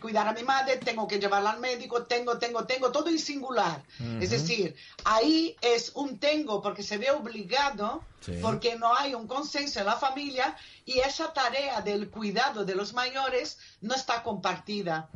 cuidar 0.02 0.28
a 0.28 0.34
mi 0.34 0.44
madre, 0.44 0.78
tengo 0.78 1.08
que 1.08 1.20
llevarla 1.20 1.52
al 1.52 1.60
médico, 1.60 2.04
tengo, 2.04 2.38
tengo, 2.38 2.66
tengo, 2.66 2.92
todo 2.92 3.10
en 3.10 3.20
singular. 3.20 3.82
Es 4.22 4.30
decir, 4.32 4.76
ahí 5.06 5.56
es 5.62 5.92
un 5.96 6.20
tengo 6.20 6.62
porque 6.62 6.84
se 6.84 6.98
ve 6.98 7.12
obligado, 7.12 8.04
Sí. 8.20 8.40
porque 8.42 8.76
no 8.76 8.94
hay 8.96 9.14
un 9.14 9.28
consenso 9.28 9.80
en 9.80 9.86
la 9.86 9.96
familia 9.96 10.58
y 10.86 11.00
esa 11.00 11.32
tarea 11.32 11.82
del 11.82 12.10
cuidado 12.10 12.66
de 12.66 12.76
los 12.76 12.94
mayores 12.94 13.58
no 13.80 13.96
está 13.96 14.24
compartida. 14.24 15.10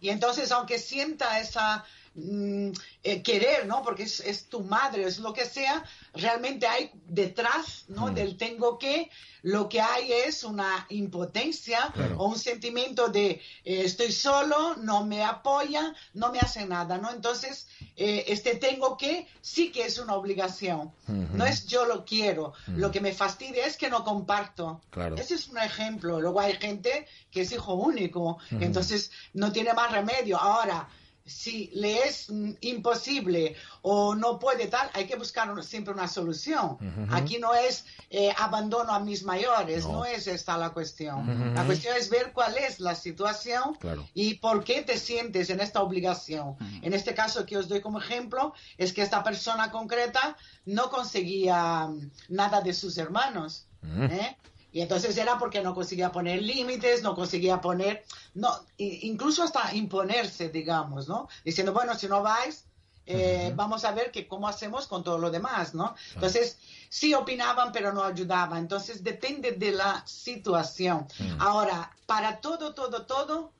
Y 0.00 0.08
entonces, 0.08 0.50
aunque 0.52 0.78
sienta 0.78 1.38
esa 1.40 1.84
mm, 2.14 2.70
eh, 3.02 3.22
querer, 3.22 3.66
¿no? 3.66 3.82
Porque 3.82 4.04
es, 4.04 4.20
es 4.20 4.46
tu 4.46 4.60
madre, 4.60 5.04
es 5.04 5.18
lo 5.18 5.32
que 5.32 5.44
sea, 5.44 5.84
realmente 6.14 6.66
hay 6.66 6.90
detrás, 7.06 7.84
¿no? 7.88 8.10
Del 8.10 8.36
tengo 8.36 8.78
que, 8.78 9.10
lo 9.42 9.68
que 9.68 9.80
hay 9.80 10.12
es 10.12 10.44
una 10.44 10.86
impotencia 10.90 11.92
o 12.16 12.26
un 12.26 12.38
sentimiento 12.38 13.08
de 13.08 13.30
eh, 13.64 13.82
estoy 13.84 14.12
solo, 14.12 14.76
no 14.76 15.04
me 15.04 15.24
apoya, 15.24 15.94
no 16.14 16.30
me 16.30 16.38
hace 16.38 16.66
nada, 16.66 16.98
¿no? 16.98 17.10
Entonces, 17.10 17.68
eh, 17.96 18.24
este 18.28 18.56
tengo 18.56 18.96
que 18.96 19.26
sí 19.40 19.72
que 19.72 19.84
es 19.84 19.98
una 19.98 20.14
obligación. 20.14 20.92
No 21.06 21.44
es 21.46 21.66
yo 21.66 21.86
lo 21.86 22.04
quiero. 22.04 22.52
Lo 22.68 22.90
que 22.90 23.00
me 23.00 23.12
fastidia 23.12 23.66
es 23.66 23.76
que 23.76 23.90
no 23.90 24.04
comparto. 24.04 24.80
Claro. 24.90 25.16
Ese 25.16 25.34
es 25.34 25.48
un 25.48 25.58
ejemplo. 25.58 26.20
Luego 26.20 26.40
hay 26.40 26.54
gente 26.54 27.06
que 27.30 27.42
es 27.42 27.52
hijo 27.52 27.74
único, 27.74 28.38
entonces 28.50 29.10
no 29.32 29.52
tiene 29.52 29.72
más 29.74 29.90
remedio. 29.90 30.38
Ahora, 30.38 30.88
si 31.30 31.70
le 31.74 32.02
es 32.08 32.26
imposible 32.62 33.54
o 33.82 34.14
no 34.14 34.38
puede 34.38 34.66
tal, 34.66 34.90
hay 34.94 35.06
que 35.06 35.16
buscar 35.16 35.50
un- 35.50 35.62
siempre 35.62 35.92
una 35.94 36.08
solución. 36.08 36.76
Aquí 37.10 37.38
no 37.38 37.54
es 37.54 37.84
eh, 38.10 38.34
abandono 38.36 38.92
a 38.92 38.98
mis 39.00 39.22
mayores, 39.22 39.84
No. 39.86 39.92
no. 39.92 40.04
es 40.04 40.26
esta 40.26 40.56
la 40.58 40.70
cuestión. 40.70 41.54
La 41.54 41.64
cuestión 41.64 41.96
es 41.96 42.10
ver 42.10 42.32
cuál 42.32 42.56
es 42.56 42.80
la 42.80 42.94
situación 42.94 43.74
Claro. 43.76 44.06
y 44.14 44.34
por 44.34 44.64
qué 44.64 44.82
te 44.82 44.98
sientes 44.98 45.48
en 45.50 45.60
esta 45.60 45.80
obligación. 45.82 46.56
En 46.82 46.92
este 46.92 47.14
caso 47.14 47.46
que 47.46 47.56
os 47.56 47.68
doy 47.68 47.80
como 47.80 48.00
ejemplo 48.00 48.52
es 48.76 48.92
que 48.92 49.02
esta 49.02 49.22
persona 49.22 49.70
concreta 49.70 50.36
no 50.66 50.90
conseguía 50.90 51.86
mm, 51.86 52.10
nada 52.30 52.60
de 52.60 52.74
sus 52.74 52.98
hermanos. 52.98 53.66
¿eh? 53.82 54.36
Y 54.72 54.80
entonces 54.80 55.16
era 55.16 55.38
porque 55.38 55.62
no 55.62 55.74
conseguía 55.74 56.12
poner 56.12 56.42
límites, 56.42 57.02
no 57.02 57.14
conseguía 57.14 57.60
poner, 57.60 58.04
no, 58.34 58.50
incluso 58.78 59.42
hasta 59.42 59.74
imponerse, 59.74 60.48
digamos, 60.48 61.08
¿no? 61.08 61.28
Diciendo, 61.44 61.72
bueno, 61.72 61.94
si 61.96 62.06
no 62.06 62.22
vais, 62.22 62.64
eh, 63.06 63.52
vamos 63.56 63.84
a 63.84 63.90
ver 63.90 64.12
que 64.12 64.28
cómo 64.28 64.46
hacemos 64.46 64.86
con 64.86 65.02
todo 65.02 65.18
lo 65.18 65.30
demás, 65.30 65.74
¿no? 65.74 65.96
Entonces, 66.14 66.58
sí 66.88 67.12
opinaban, 67.14 67.72
pero 67.72 67.92
no 67.92 68.04
ayudaban. 68.04 68.58
Entonces, 68.58 69.02
depende 69.02 69.52
de 69.52 69.72
la 69.72 70.04
situación. 70.06 71.06
Ahora, 71.40 71.90
para 72.06 72.40
todo, 72.40 72.72
todo, 72.72 73.06
todo, 73.06 73.52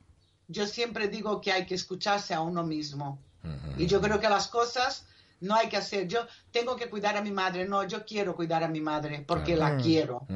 yo 0.47 0.67
siempre 0.67 1.09
digo 1.09 1.40
que 1.40 1.50
hay 1.50 1.67
que 1.67 1.75
escucharse 1.75 2.35
a 2.35 2.40
uno 2.40 2.62
mismo. 2.62 3.19
Y 3.76 3.87
yo 3.87 4.00
creo 4.00 4.21
que 4.21 4.29
las 4.29 4.47
cosas 4.49 5.07
no 5.40 5.55
hay 5.55 5.69
que 5.69 5.79
hacer. 5.79 6.07
Yo 6.07 6.26
tengo 6.52 6.76
que 6.76 6.88
cuidar 6.88 7.17
a 7.17 7.23
mi 7.23 7.31
madre. 7.31 7.67
No, 7.67 7.83
yo 7.85 8.05
quiero 8.05 8.37
cuidar 8.37 8.62
a 8.62 8.69
mi 8.69 8.81
madre 8.81 9.25
porque 9.26 9.57
la 9.57 9.76
quiero. 9.79 10.26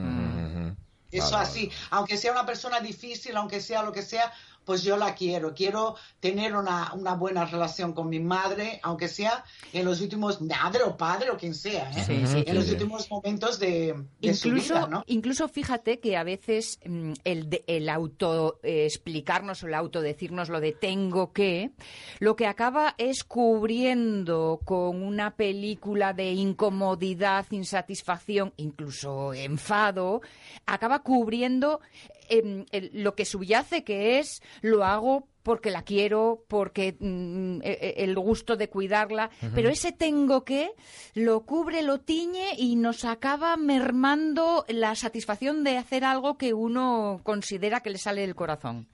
Eso 1.11 1.31
Vale, 1.33 1.49
así, 1.49 1.71
aunque 1.91 2.17
sea 2.17 2.33
una 2.33 2.47
persona 2.47 2.81
difícil, 2.81 3.37
aunque 3.37 3.61
sea 3.61 3.83
lo 3.83 3.93
que 3.93 4.03
sea, 4.03 4.33
pues 4.65 4.83
yo 4.83 4.97
la 4.97 5.15
quiero. 5.15 5.55
Quiero 5.55 5.97
tener 6.21 6.55
una, 6.57 6.93
una 6.95 7.15
buena 7.15 7.45
relación 7.45 7.93
con 7.93 8.09
mi 8.09 8.21
madre, 8.21 8.81
aunque 8.83 9.09
sea 9.09 9.45
en 9.73 9.85
los 9.85 10.01
últimos, 10.01 10.41
madre 10.41 10.83
o 10.85 10.97
padre 10.97 11.31
o 11.31 11.37
quien 11.37 11.55
sea, 11.55 11.91
¿eh? 11.91 12.05
Sí, 12.07 12.27
sí, 12.27 12.45
en 12.47 12.55
los 12.57 12.67
sí. 12.67 12.73
últimos 12.73 13.11
momentos 13.11 13.59
de, 13.59 13.95
de 14.21 14.35
su 14.35 14.49
Incluso, 14.49 14.75
vida, 14.75 14.87
¿no? 14.89 15.05
incluso 15.07 15.49
fíjate 15.49 16.01
que 16.01 16.17
a 16.17 16.25
veces 16.25 16.79
mm, 16.87 17.13
el, 17.25 17.63
el 17.67 17.89
auto 17.89 18.59
eh, 18.63 18.85
explicarnos 18.87 19.63
o 19.63 19.67
el 19.67 19.75
auto 19.75 20.01
decirnos 20.01 20.49
lo 20.49 20.61
de 20.61 20.73
tengo 20.73 21.33
que, 21.33 21.71
lo 22.19 22.37
que 22.37 22.47
acaba 22.47 22.95
es 22.99 23.25
cubriendo 23.25 24.61
con 24.65 25.03
una 25.03 25.35
película 25.37 26.13
de 26.13 26.33
incomodidad, 26.33 27.47
insatisfacción, 27.51 28.53
incluso 28.57 29.33
enfado, 29.35 30.21
acaba 30.67 31.03
cubriendo 31.03 31.81
em, 32.29 32.65
el- 32.73 32.91
lo 32.95 33.15
que 33.15 33.25
subyace 33.25 33.85
que 33.85 34.19
es 34.19 34.41
lo 34.63 34.85
hago 34.85 35.29
porque 35.45 35.71
la 35.71 35.83
quiero, 35.83 36.45
porque 36.49 36.97
mm, 36.99 37.61
e- 37.63 37.79
e- 37.99 38.05
el 38.05 38.19
gusto 38.19 38.57
de 38.57 38.71
cuidarla, 38.71 39.31
pero 39.55 39.69
ese 39.69 39.93
tengo 39.93 40.43
que 40.43 40.73
lo 41.13 41.45
cubre, 41.45 41.83
lo 41.83 42.01
tiñe 42.01 42.55
y 42.57 42.77
nos 42.77 43.05
acaba 43.05 43.57
mermando 43.59 44.65
la 44.69 44.95
satisfacción 44.95 45.63
de 45.63 45.77
hacer 45.77 46.05
algo 46.05 46.39
que 46.39 46.55
uno 46.55 47.21
considera 47.25 47.81
que 47.81 47.91
le 47.91 47.99
sale 47.99 48.23
del 48.23 48.35
corazón. 48.35 48.89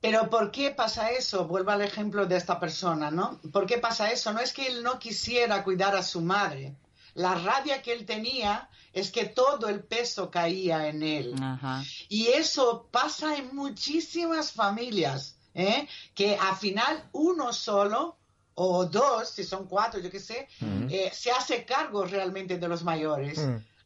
Pero 0.00 0.30
¿por 0.30 0.52
qué 0.52 0.70
pasa 0.70 1.10
eso? 1.10 1.48
Vuelvo 1.48 1.72
al 1.72 1.82
ejemplo 1.82 2.26
de 2.26 2.36
esta 2.36 2.60
persona, 2.60 3.10
¿no? 3.10 3.40
¿Por 3.52 3.66
qué 3.66 3.78
pasa 3.78 4.10
eso? 4.12 4.32
No 4.32 4.38
es 4.38 4.52
que 4.52 4.68
él 4.68 4.84
no 4.84 5.00
quisiera 5.00 5.64
cuidar 5.64 5.96
a 5.96 6.04
su 6.04 6.20
madre. 6.20 6.76
La 7.16 7.34
rabia 7.34 7.82
que 7.82 7.92
él 7.92 8.06
tenía 8.06 8.68
es 8.92 9.10
que 9.10 9.26
todo 9.26 9.68
el 9.68 9.82
peso 9.84 10.30
caía 10.30 10.88
en 10.88 11.02
él. 11.02 11.34
Ajá. 11.42 11.82
Y 12.08 12.28
eso 12.28 12.88
pasa 12.90 13.36
en 13.36 13.54
muchísimas 13.54 14.52
familias, 14.52 15.36
¿eh? 15.54 15.88
que 16.14 16.36
al 16.36 16.56
final 16.56 17.08
uno 17.12 17.52
solo 17.52 18.16
o 18.54 18.86
dos, 18.86 19.30
si 19.30 19.44
son 19.44 19.66
cuatro, 19.66 20.00
yo 20.00 20.10
qué 20.10 20.20
sé, 20.20 20.48
eh, 20.90 21.10
se 21.12 21.30
hace 21.30 21.64
cargo 21.64 22.04
realmente 22.04 22.58
de 22.58 22.68
los 22.68 22.84
mayores. 22.84 23.38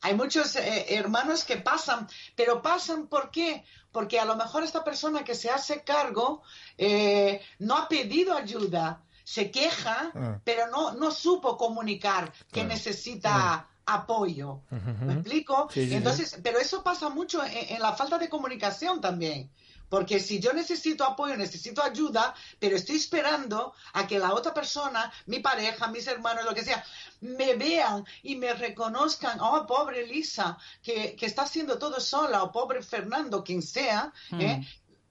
Hay 0.02 0.14
muchos 0.14 0.56
eh, 0.56 0.94
hermanos 0.94 1.44
que 1.44 1.56
pasan, 1.56 2.08
pero 2.34 2.62
pasan 2.62 3.08
¿por 3.08 3.30
qué? 3.30 3.64
Porque 3.92 4.18
a 4.18 4.24
lo 4.24 4.36
mejor 4.36 4.62
esta 4.62 4.82
persona 4.82 5.24
que 5.24 5.34
se 5.34 5.50
hace 5.50 5.82
cargo 5.82 6.42
eh, 6.78 7.42
no 7.58 7.76
ha 7.76 7.88
pedido 7.88 8.34
ayuda, 8.34 9.02
se 9.34 9.50
queja, 9.52 10.10
Ah. 10.14 10.40
pero 10.44 10.66
no, 10.74 10.92
no 11.00 11.08
supo 11.12 11.56
comunicar 11.56 12.32
que 12.50 12.64
necesita 12.64 13.68
apoyo. 13.86 14.62
¿Me 15.06 15.14
explico? 15.14 15.68
Sí, 15.72 15.82
sí, 15.82 15.88
sí. 15.90 15.94
Entonces, 15.94 16.38
pero 16.42 16.58
eso 16.58 16.82
pasa 16.82 17.08
mucho 17.10 17.36
en, 17.44 17.74
en 17.76 17.80
la 17.80 17.92
falta 17.92 18.18
de 18.18 18.28
comunicación 18.28 19.00
también. 19.00 19.48
Porque 19.88 20.18
si 20.20 20.38
yo 20.40 20.52
necesito 20.52 21.04
apoyo, 21.04 21.36
necesito 21.36 21.80
ayuda, 21.82 22.34
pero 22.60 22.74
estoy 22.76 22.96
esperando 22.96 23.72
a 23.92 24.06
que 24.08 24.18
la 24.18 24.34
otra 24.34 24.52
persona, 24.52 25.12
mi 25.26 25.38
pareja, 25.40 25.88
mis 25.88 26.06
hermanos, 26.08 26.44
lo 26.44 26.54
que 26.54 26.64
sea, 26.64 26.84
me 27.20 27.54
vean 27.54 28.04
y 28.22 28.34
me 28.36 28.52
reconozcan, 28.54 29.38
oh, 29.40 29.64
pobre 29.66 30.06
Lisa, 30.06 30.58
que, 30.82 31.14
que 31.16 31.26
está 31.26 31.42
haciendo 31.42 31.78
todo 31.78 31.98
sola, 32.00 32.42
o 32.44 32.50
pobre 32.52 32.82
Fernando, 32.82 33.42
quien 33.44 33.62
sea, 33.62 34.12
¿eh? 34.32 34.60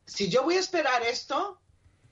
si 0.06 0.30
yo 0.30 0.44
voy 0.44 0.56
a 0.56 0.60
esperar 0.60 1.04
esto, 1.04 1.60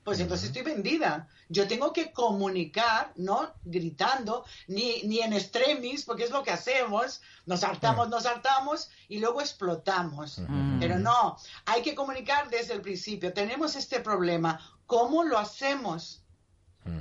pues 0.08 0.20
entonces 0.20 0.46
estoy 0.46 0.62
vendida. 0.62 1.28
Yo 1.50 1.68
tengo 1.68 1.92
que 1.92 2.12
comunicar, 2.12 3.12
no 3.16 3.52
gritando, 3.62 4.46
ni, 4.66 5.02
ni 5.02 5.20
en 5.20 5.34
extremis, 5.34 6.06
porque 6.06 6.24
es 6.24 6.30
lo 6.30 6.42
que 6.42 6.50
hacemos. 6.50 7.20
Nos 7.44 7.62
hartamos, 7.62 8.08
nos 8.08 8.24
hartamos 8.24 8.88
y 9.06 9.18
luego 9.18 9.42
explotamos. 9.42 10.40
Pero 10.80 10.98
no, 10.98 11.36
hay 11.66 11.82
que 11.82 11.94
comunicar 11.94 12.48
desde 12.48 12.72
el 12.72 12.80
principio. 12.80 13.34
Tenemos 13.34 13.76
este 13.76 14.00
problema. 14.00 14.58
¿Cómo 14.86 15.24
lo 15.24 15.36
hacemos? 15.36 16.22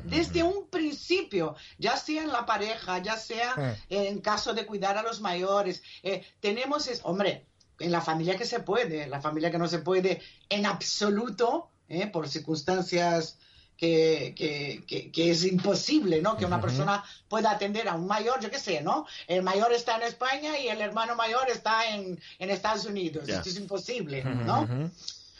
Desde 0.04 0.44
un 0.44 0.68
principio, 0.68 1.56
ya 1.78 1.96
sea 1.96 2.24
en 2.24 2.34
la 2.34 2.46
pareja, 2.46 2.98
ya 2.98 3.16
sea 3.16 3.78
en 3.88 4.20
caso 4.20 4.54
de 4.54 4.66
cuidar 4.66 4.98
a 4.98 5.02
los 5.02 5.22
mayores, 5.22 5.82
eh, 6.04 6.26
tenemos, 6.42 6.90
es, 6.90 7.00
hombre, 7.06 7.48
en 7.80 7.94
la 7.94 8.02
familia 8.02 8.36
que 8.36 8.44
se 8.44 8.60
puede, 8.60 9.08
la 9.08 9.22
familia 9.22 9.50
que 9.50 9.60
no 9.60 9.70
se 9.70 9.80
puede 9.80 10.22
en 10.50 10.66
absoluto, 10.66 11.70
eh, 11.90 12.08
por 12.08 12.28
circunstancias 12.28 13.38
que, 13.78 14.34
que, 14.36 14.84
que- 14.88 15.12
que 15.12 15.30
es 15.32 15.44
imposible, 15.46 16.20
¿no? 16.22 16.36
Que 16.36 16.46
una 16.46 16.60
persona 16.60 17.04
pueda 17.30 17.52
atender 17.52 17.88
a 17.88 17.94
un 17.94 18.08
mayor, 18.08 18.40
yo 18.40 18.50
qué 18.50 18.58
sé, 18.58 18.82
¿no? 18.82 19.06
El 19.28 19.44
mayor 19.44 19.72
está 19.72 19.98
en 19.98 20.04
España 20.04 20.58
y 20.60 20.68
el 20.68 20.82
hermano 20.82 21.16
mayor 21.16 21.48
está 21.50 21.88
en, 21.94 22.20
en 22.40 22.50
Estados 22.50 22.86
Unidos. 22.86 23.28
Esto 23.38 23.50
es 23.50 23.58
imposible, 23.58 24.24
¿no? 24.24 24.68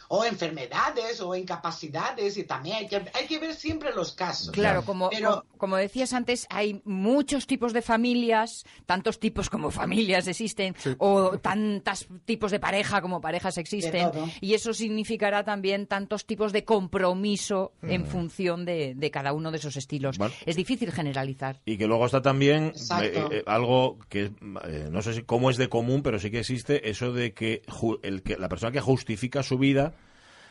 O 0.10 0.24
enfermedades 0.26 1.20
o 1.22 1.36
incapacidades 1.36 2.38
y 2.38 2.44
también 2.46 2.78
hay 2.78 2.88
que, 2.88 2.96
hay 3.14 3.28
que 3.28 3.40
ver 3.40 3.54
siempre 3.54 3.94
los 3.94 4.14
casos. 4.14 4.52
Claro, 4.52 4.84
como, 4.86 5.10
Pero- 5.10 5.30
como, 5.30 5.58
como 5.58 5.76
decías 5.78 6.14
antes, 6.14 6.48
hay 6.50 6.82
muchos 6.86 7.46
tipos 7.48 7.74
de 7.74 7.82
familias, 7.82 8.66
tantos 8.86 9.20
tipos 9.20 9.50
como 9.50 9.72
familias 9.72 10.28
existen, 10.28 10.76
o 11.00 11.38
tantos 11.40 12.08
tipos 12.26 12.52
de 12.52 12.60
pareja 12.60 13.02
como 13.02 13.20
parejas 13.22 13.58
existen, 13.58 14.10
y 14.42 14.54
eso 14.54 14.74
significará 14.74 15.44
también 15.44 15.88
tantos 15.88 16.26
tipos 16.26 16.54
de 16.54 16.64
compromiso 16.64 17.74
en 17.84 18.06
función 18.06 18.66
de, 18.66 18.94
de 18.96 19.12
cada 19.12 19.34
uno 19.34 19.52
de 19.52 19.58
esos 19.58 19.78
estilos. 19.78 20.18
Es 20.46 20.56
difícil 20.56 20.92
generalizar. 20.92 21.60
Y 21.66 21.78
que 21.78 21.88
luego 21.88 22.06
está 22.06 22.22
también 22.22 22.74
eh, 23.02 23.26
eh, 23.32 23.44
algo 23.46 23.98
que 24.10 24.32
eh, 24.66 24.88
no 24.92 25.02
sé 25.02 25.14
si 25.14 25.24
cómo 25.24 25.50
es 25.50 25.58
de 25.58 25.70
común, 25.70 26.02
pero 26.02 26.20
sí 26.20 26.32
que 26.32 26.40
existe 26.40 26.90
eso 26.90 27.12
de 27.14 27.34
que, 27.34 27.62
ju- 27.68 28.00
el 28.04 28.24
que 28.24 28.38
la 28.38 28.50
persona 28.50 28.72
que 28.72 28.80
justifica 28.82 29.44
su 29.44 29.58
vida 29.58 29.94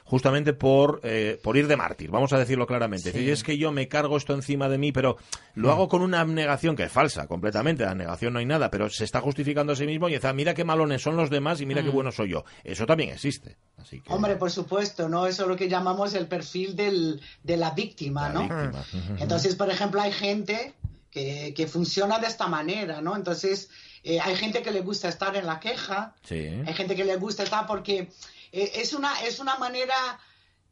justamente 0.06 0.52
por, 0.52 1.00
eh, 1.02 1.38
por 1.42 1.56
ir 1.56 1.66
de 1.66 1.76
mártir, 1.76 2.10
vamos 2.10 2.32
a 2.32 2.38
decirlo 2.38 2.66
claramente. 2.66 3.08
Es 3.08 3.14
decir, 3.14 3.28
es 3.30 3.42
que 3.42 3.58
yo 3.58 3.72
me 3.72 3.88
cargo 3.88 4.16
esto 4.16 4.32
encima 4.34 4.68
de 4.68 4.78
mí, 4.78 4.92
pero 4.92 5.16
lo 5.54 5.70
hago 5.72 5.88
con 5.88 6.00
una 6.00 6.20
abnegación 6.20 6.76
que 6.76 6.84
es 6.84 6.92
falsa, 6.92 7.26
completamente. 7.26 7.84
La 7.84 7.94
negación 7.94 8.32
no 8.32 8.38
hay 8.38 8.46
nada, 8.46 8.70
pero 8.70 8.88
se 8.88 9.04
está 9.04 9.20
justificando 9.20 9.72
a 9.72 9.76
sí 9.76 9.84
mismo 9.84 10.08
y 10.08 10.14
dice, 10.14 10.28
"Ah, 10.28 10.32
mira 10.32 10.54
qué 10.54 10.64
malones 10.64 11.02
son 11.02 11.16
los 11.16 11.28
demás 11.28 11.60
y 11.60 11.66
mira 11.66 11.82
qué 11.82 11.90
bueno 11.90 12.12
soy 12.12 12.30
yo. 12.30 12.44
Eso 12.62 12.86
también 12.86 13.10
existe. 13.10 13.56
Así 13.78 14.00
que, 14.00 14.12
Hombre, 14.12 14.36
por 14.36 14.50
supuesto, 14.50 15.08
¿no? 15.08 15.26
Eso 15.26 15.42
es 15.42 15.48
lo 15.48 15.56
que 15.56 15.68
llamamos 15.68 16.14
el 16.14 16.28
perfil 16.28 16.76
del, 16.76 17.20
de 17.42 17.56
la 17.56 17.72
víctima, 17.72 18.28
la 18.28 18.34
¿no? 18.34 18.40
víctima. 18.42 18.84
Entonces, 19.18 19.54
por 19.56 19.68
ejemplo, 19.70 20.00
hay 20.00 20.12
gente 20.12 20.74
que, 21.10 21.52
que 21.56 21.66
funciona 21.66 22.18
de 22.18 22.26
esta 22.28 22.46
manera, 22.46 23.00
¿no? 23.00 23.16
Entonces, 23.16 23.70
eh, 24.06 24.20
hay 24.20 24.36
gente 24.36 24.62
que 24.62 24.70
le 24.70 24.80
gusta 24.80 25.08
estar 25.08 25.34
en 25.36 25.46
la 25.46 25.58
queja, 25.60 26.14
Sí. 26.22 26.62
hay 26.66 26.74
gente 26.74 26.94
que 26.96 27.04
le 27.04 27.16
gusta 27.16 27.42
estar 27.42 27.66
porque 27.66 28.10
eh, 28.52 28.72
es, 28.76 28.92
una, 28.92 29.20
es 29.22 29.38
una 29.40 29.56
manera 29.56 29.94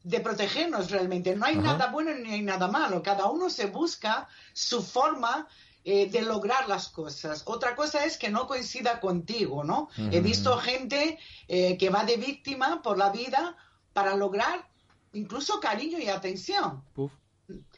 de 0.03 0.19
protegernos 0.19 0.89
realmente. 0.91 1.35
No 1.35 1.45
hay 1.45 1.55
Ajá. 1.55 1.63
nada 1.63 1.87
bueno 1.91 2.11
ni 2.13 2.31
hay 2.33 2.41
nada 2.41 2.67
malo. 2.67 3.01
Cada 3.03 3.25
uno 3.25 3.49
se 3.49 3.65
busca 3.65 4.27
su 4.53 4.81
forma 4.83 5.47
eh, 5.83 6.09
de 6.09 6.21
lograr 6.21 6.67
las 6.67 6.89
cosas. 6.89 7.43
Otra 7.45 7.75
cosa 7.75 8.05
es 8.05 8.17
que 8.17 8.29
no 8.29 8.47
coincida 8.47 8.99
contigo, 8.99 9.63
¿no? 9.63 9.89
He 10.11 10.19
visto 10.21 10.57
gente 10.57 11.17
eh, 11.47 11.77
que 11.77 11.89
va 11.89 12.03
de 12.05 12.17
víctima 12.17 12.81
por 12.81 12.97
la 12.97 13.09
vida 13.11 13.55
para 13.93 14.15
lograr 14.15 14.67
incluso 15.13 15.59
cariño 15.59 15.97
y 15.99 16.07
atención. 16.09 16.83
Puf. 16.93 17.11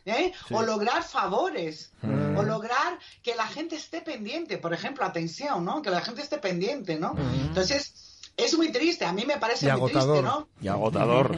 ¿Eh? 0.07 0.33
Sí. 0.47 0.53
O 0.53 0.61
lograr 0.63 1.03
favores, 1.03 1.91
Mm. 2.01 2.37
o 2.37 2.43
lograr 2.43 2.97
que 3.23 3.35
la 3.35 3.47
gente 3.47 3.75
esté 3.75 4.01
pendiente, 4.01 4.57
por 4.57 4.73
ejemplo, 4.73 5.03
atención, 5.05 5.63
¿no? 5.65 5.81
Que 5.81 5.89
la 5.89 6.01
gente 6.01 6.21
esté 6.21 6.37
pendiente, 6.37 6.97
¿no? 6.99 7.15
Entonces, 7.17 7.93
es 8.37 8.55
muy 8.55 8.71
triste, 8.71 9.03
a 9.05 9.11
mí 9.13 9.25
me 9.25 9.37
parece 9.37 9.65
Y 9.65 9.71
muy 9.71 9.77
agotador. 9.91 10.17
triste, 10.19 10.35
¿no? 10.39 10.47
Y 10.61 10.67
agotador. 10.67 11.35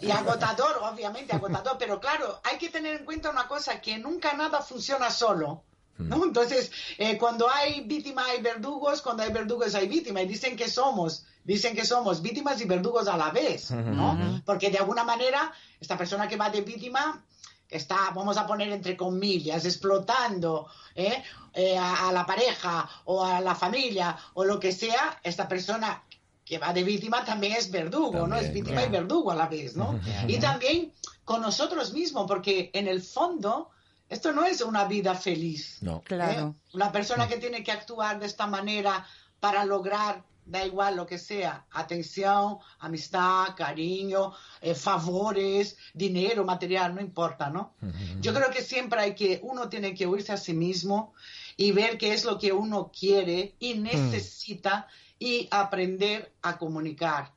Y 0.00 0.10
agotador, 0.10 0.80
obviamente, 0.90 1.34
agotador, 1.34 1.76
pero 1.78 2.00
claro, 2.00 2.40
hay 2.44 2.56
que 2.58 2.70
tener 2.70 2.96
en 3.00 3.04
cuenta 3.04 3.30
una 3.30 3.46
cosa, 3.46 3.80
que 3.80 3.98
nunca 3.98 4.32
nada 4.34 4.60
funciona 4.62 5.10
solo. 5.10 5.62
¿no? 5.98 6.24
Entonces, 6.24 6.72
eh, 6.98 7.16
cuando 7.18 7.48
hay 7.48 7.82
víctima 7.82 8.24
hay 8.24 8.40
verdugos, 8.40 9.02
cuando 9.02 9.22
hay 9.22 9.30
verdugos 9.30 9.74
hay 9.74 9.86
víctima, 9.86 10.22
y 10.22 10.26
dicen 10.26 10.56
que 10.56 10.66
somos, 10.68 11.26
dicen 11.44 11.76
que 11.76 11.84
somos 11.84 12.22
víctimas 12.22 12.60
y 12.60 12.64
verdugos 12.64 13.06
a 13.06 13.16
la 13.16 13.30
vez, 13.30 13.70
¿no? 13.70 14.40
Porque 14.44 14.70
de 14.70 14.78
alguna 14.78 15.04
manera, 15.04 15.52
esta 15.78 15.96
persona 15.98 16.26
que 16.26 16.36
va 16.36 16.48
de 16.50 16.62
víctima 16.62 17.22
está, 17.72 18.10
vamos 18.14 18.36
a 18.36 18.46
poner 18.46 18.70
entre 18.70 18.96
comillas, 18.96 19.64
explotando 19.64 20.68
¿eh? 20.94 21.22
Eh, 21.54 21.76
a, 21.76 22.08
a 22.08 22.12
la 22.12 22.24
pareja 22.26 22.88
o 23.04 23.24
a 23.24 23.40
la 23.40 23.54
familia 23.54 24.16
o 24.34 24.44
lo 24.44 24.60
que 24.60 24.72
sea, 24.72 25.20
esta 25.22 25.48
persona 25.48 26.02
que 26.44 26.58
va 26.58 26.72
de 26.72 26.82
víctima 26.82 27.24
también 27.24 27.54
es 27.54 27.70
verdugo, 27.70 28.26
¿no? 28.26 28.36
Es 28.36 28.52
víctima 28.52 28.84
y 28.84 28.88
verdugo 28.88 29.30
a 29.30 29.34
la 29.34 29.46
vez, 29.46 29.76
¿no? 29.76 29.98
Y 30.28 30.38
también 30.38 30.92
con 31.24 31.40
nosotros 31.40 31.92
mismos, 31.92 32.26
porque 32.26 32.70
en 32.74 32.88
el 32.88 33.02
fondo 33.02 33.70
esto 34.08 34.32
no 34.32 34.44
es 34.44 34.60
una 34.60 34.84
vida 34.84 35.14
feliz. 35.14 35.78
No. 35.80 36.02
Claro. 36.02 36.48
¿eh? 36.48 36.74
Una 36.74 36.92
persona 36.92 37.28
que 37.28 37.38
tiene 37.38 37.64
que 37.64 37.72
actuar 37.72 38.20
de 38.20 38.26
esta 38.26 38.46
manera 38.46 39.06
para 39.40 39.64
lograr, 39.64 40.22
da 40.44 40.64
igual 40.64 40.96
lo 40.96 41.06
que 41.06 41.18
sea, 41.18 41.66
atención, 41.70 42.58
amistad, 42.80 43.54
cariño, 43.56 44.32
eh, 44.60 44.74
favores, 44.74 45.76
dinero, 45.94 46.44
material, 46.44 46.94
no 46.94 47.00
importa, 47.00 47.50
¿no? 47.50 47.74
Yo 48.20 48.34
creo 48.34 48.50
que 48.50 48.62
siempre 48.62 49.00
hay 49.00 49.14
que, 49.14 49.40
uno 49.42 49.68
tiene 49.68 49.94
que 49.94 50.06
oírse 50.06 50.32
a 50.32 50.36
sí 50.36 50.52
mismo 50.52 51.14
y 51.56 51.72
ver 51.72 51.98
qué 51.98 52.12
es 52.12 52.24
lo 52.24 52.38
que 52.38 52.52
uno 52.52 52.90
quiere 52.98 53.54
y 53.58 53.74
necesita 53.74 54.88
y 55.18 55.48
aprender 55.50 56.32
a 56.42 56.58
comunicar. 56.58 57.32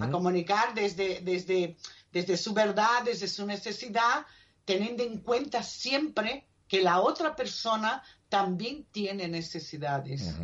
A 0.00 0.10
comunicar 0.10 0.74
desde, 0.74 1.20
desde, 1.20 1.76
desde 2.12 2.36
su 2.36 2.52
verdad, 2.52 3.04
desde 3.04 3.28
su 3.28 3.46
necesidad, 3.46 4.26
teniendo 4.64 5.02
en 5.04 5.18
cuenta 5.18 5.62
siempre 5.62 6.46
que 6.68 6.82
la 6.82 7.00
otra 7.00 7.36
persona 7.36 8.02
también 8.34 8.84
tiene 8.90 9.28
necesidades. 9.28 10.34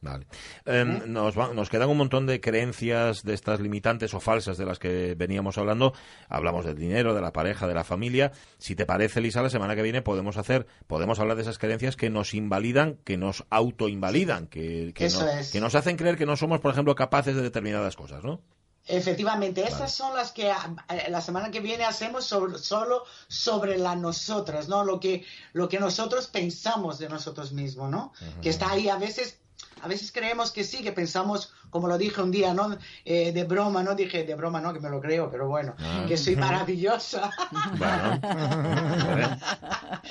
Vale. 0.00 0.26
Em, 0.64 1.12
nos, 1.12 1.38
va- 1.38 1.52
nos 1.52 1.68
quedan 1.68 1.88
un 1.90 1.96
montón 1.98 2.26
de 2.26 2.40
creencias 2.40 3.22
de 3.22 3.34
estas 3.34 3.60
limitantes 3.60 4.14
o 4.14 4.20
falsas 4.20 4.56
de 4.56 4.64
las 4.64 4.78
que 4.78 5.14
veníamos 5.14 5.58
hablando. 5.58 5.92
Hablamos 6.28 6.64
del 6.64 6.76
dinero, 6.76 7.14
de 7.14 7.20
la 7.20 7.32
pareja, 7.32 7.66
de 7.66 7.74
la 7.74 7.84
familia. 7.84 8.32
Si 8.58 8.74
te 8.74 8.86
parece, 8.86 9.20
Lisa, 9.20 9.42
la 9.42 9.50
semana 9.50 9.76
que 9.76 9.82
viene 9.82 10.00
podemos 10.00 10.36
hacer, 10.38 10.66
podemos 10.86 11.18
hablar 11.20 11.36
de 11.36 11.42
esas 11.42 11.58
creencias 11.58 11.96
que 11.96 12.08
nos 12.08 12.32
invalidan, 12.32 12.96
que 13.04 13.16
nos 13.18 13.44
autoinvalidan, 13.50 14.46
que, 14.46 14.92
que, 14.94 15.06
Eso 15.06 15.24
nos, 15.26 15.34
es. 15.34 15.52
que 15.52 15.60
nos 15.60 15.74
hacen 15.74 15.96
creer 15.96 16.16
que 16.16 16.26
no 16.26 16.36
somos, 16.36 16.60
por 16.60 16.72
ejemplo, 16.72 16.94
capaces 16.94 17.36
de 17.36 17.42
determinadas 17.42 17.96
cosas, 17.96 18.24
¿no? 18.24 18.40
Efectivamente, 18.86 19.62
estas 19.66 19.92
son 19.94 20.14
las 20.14 20.30
que 20.32 20.50
ah, 20.50 20.74
eh, 20.90 21.06
la 21.08 21.20
semana 21.20 21.50
que 21.50 21.60
viene 21.60 21.84
hacemos 21.84 22.24
sobre- 22.26 22.58
solo 22.58 23.04
sobre 23.28 23.78
las 23.78 23.96
nosotras, 23.96 24.68
¿no? 24.68 24.84
Lo 24.84 25.00
que, 25.00 25.24
lo 25.54 25.68
que 25.68 25.80
nosotros 25.80 26.26
pensamos 26.26 26.98
de 26.98 27.08
nosotros 27.08 27.52
mismos, 27.52 27.90
¿no? 27.90 28.12
Que 28.42 28.50
está 28.50 28.70
ahí 28.70 28.88
a 28.90 28.96
veces, 28.96 29.38
a 29.82 29.88
veces 29.88 30.12
creemos 30.12 30.50
que 30.52 30.64
sí, 30.64 30.82
que 30.82 30.92
pensamos, 30.92 31.52
como 31.70 31.88
lo 31.88 31.96
dije 31.96 32.20
un 32.20 32.30
día, 32.30 32.52
¿no? 32.52 32.76
Eh, 33.06 33.32
de 33.32 33.44
broma, 33.44 33.82
¿no? 33.82 33.94
Dije, 33.94 34.24
de 34.24 34.34
broma, 34.34 34.60
no, 34.60 34.72
que 34.74 34.80
me 34.80 34.90
lo 34.90 35.00
creo, 35.00 35.30
pero 35.30 35.48
bueno, 35.48 35.74
que 36.06 36.16
soy 36.18 36.36
maravillosa. 36.36 37.30
Bueno. 37.78 38.20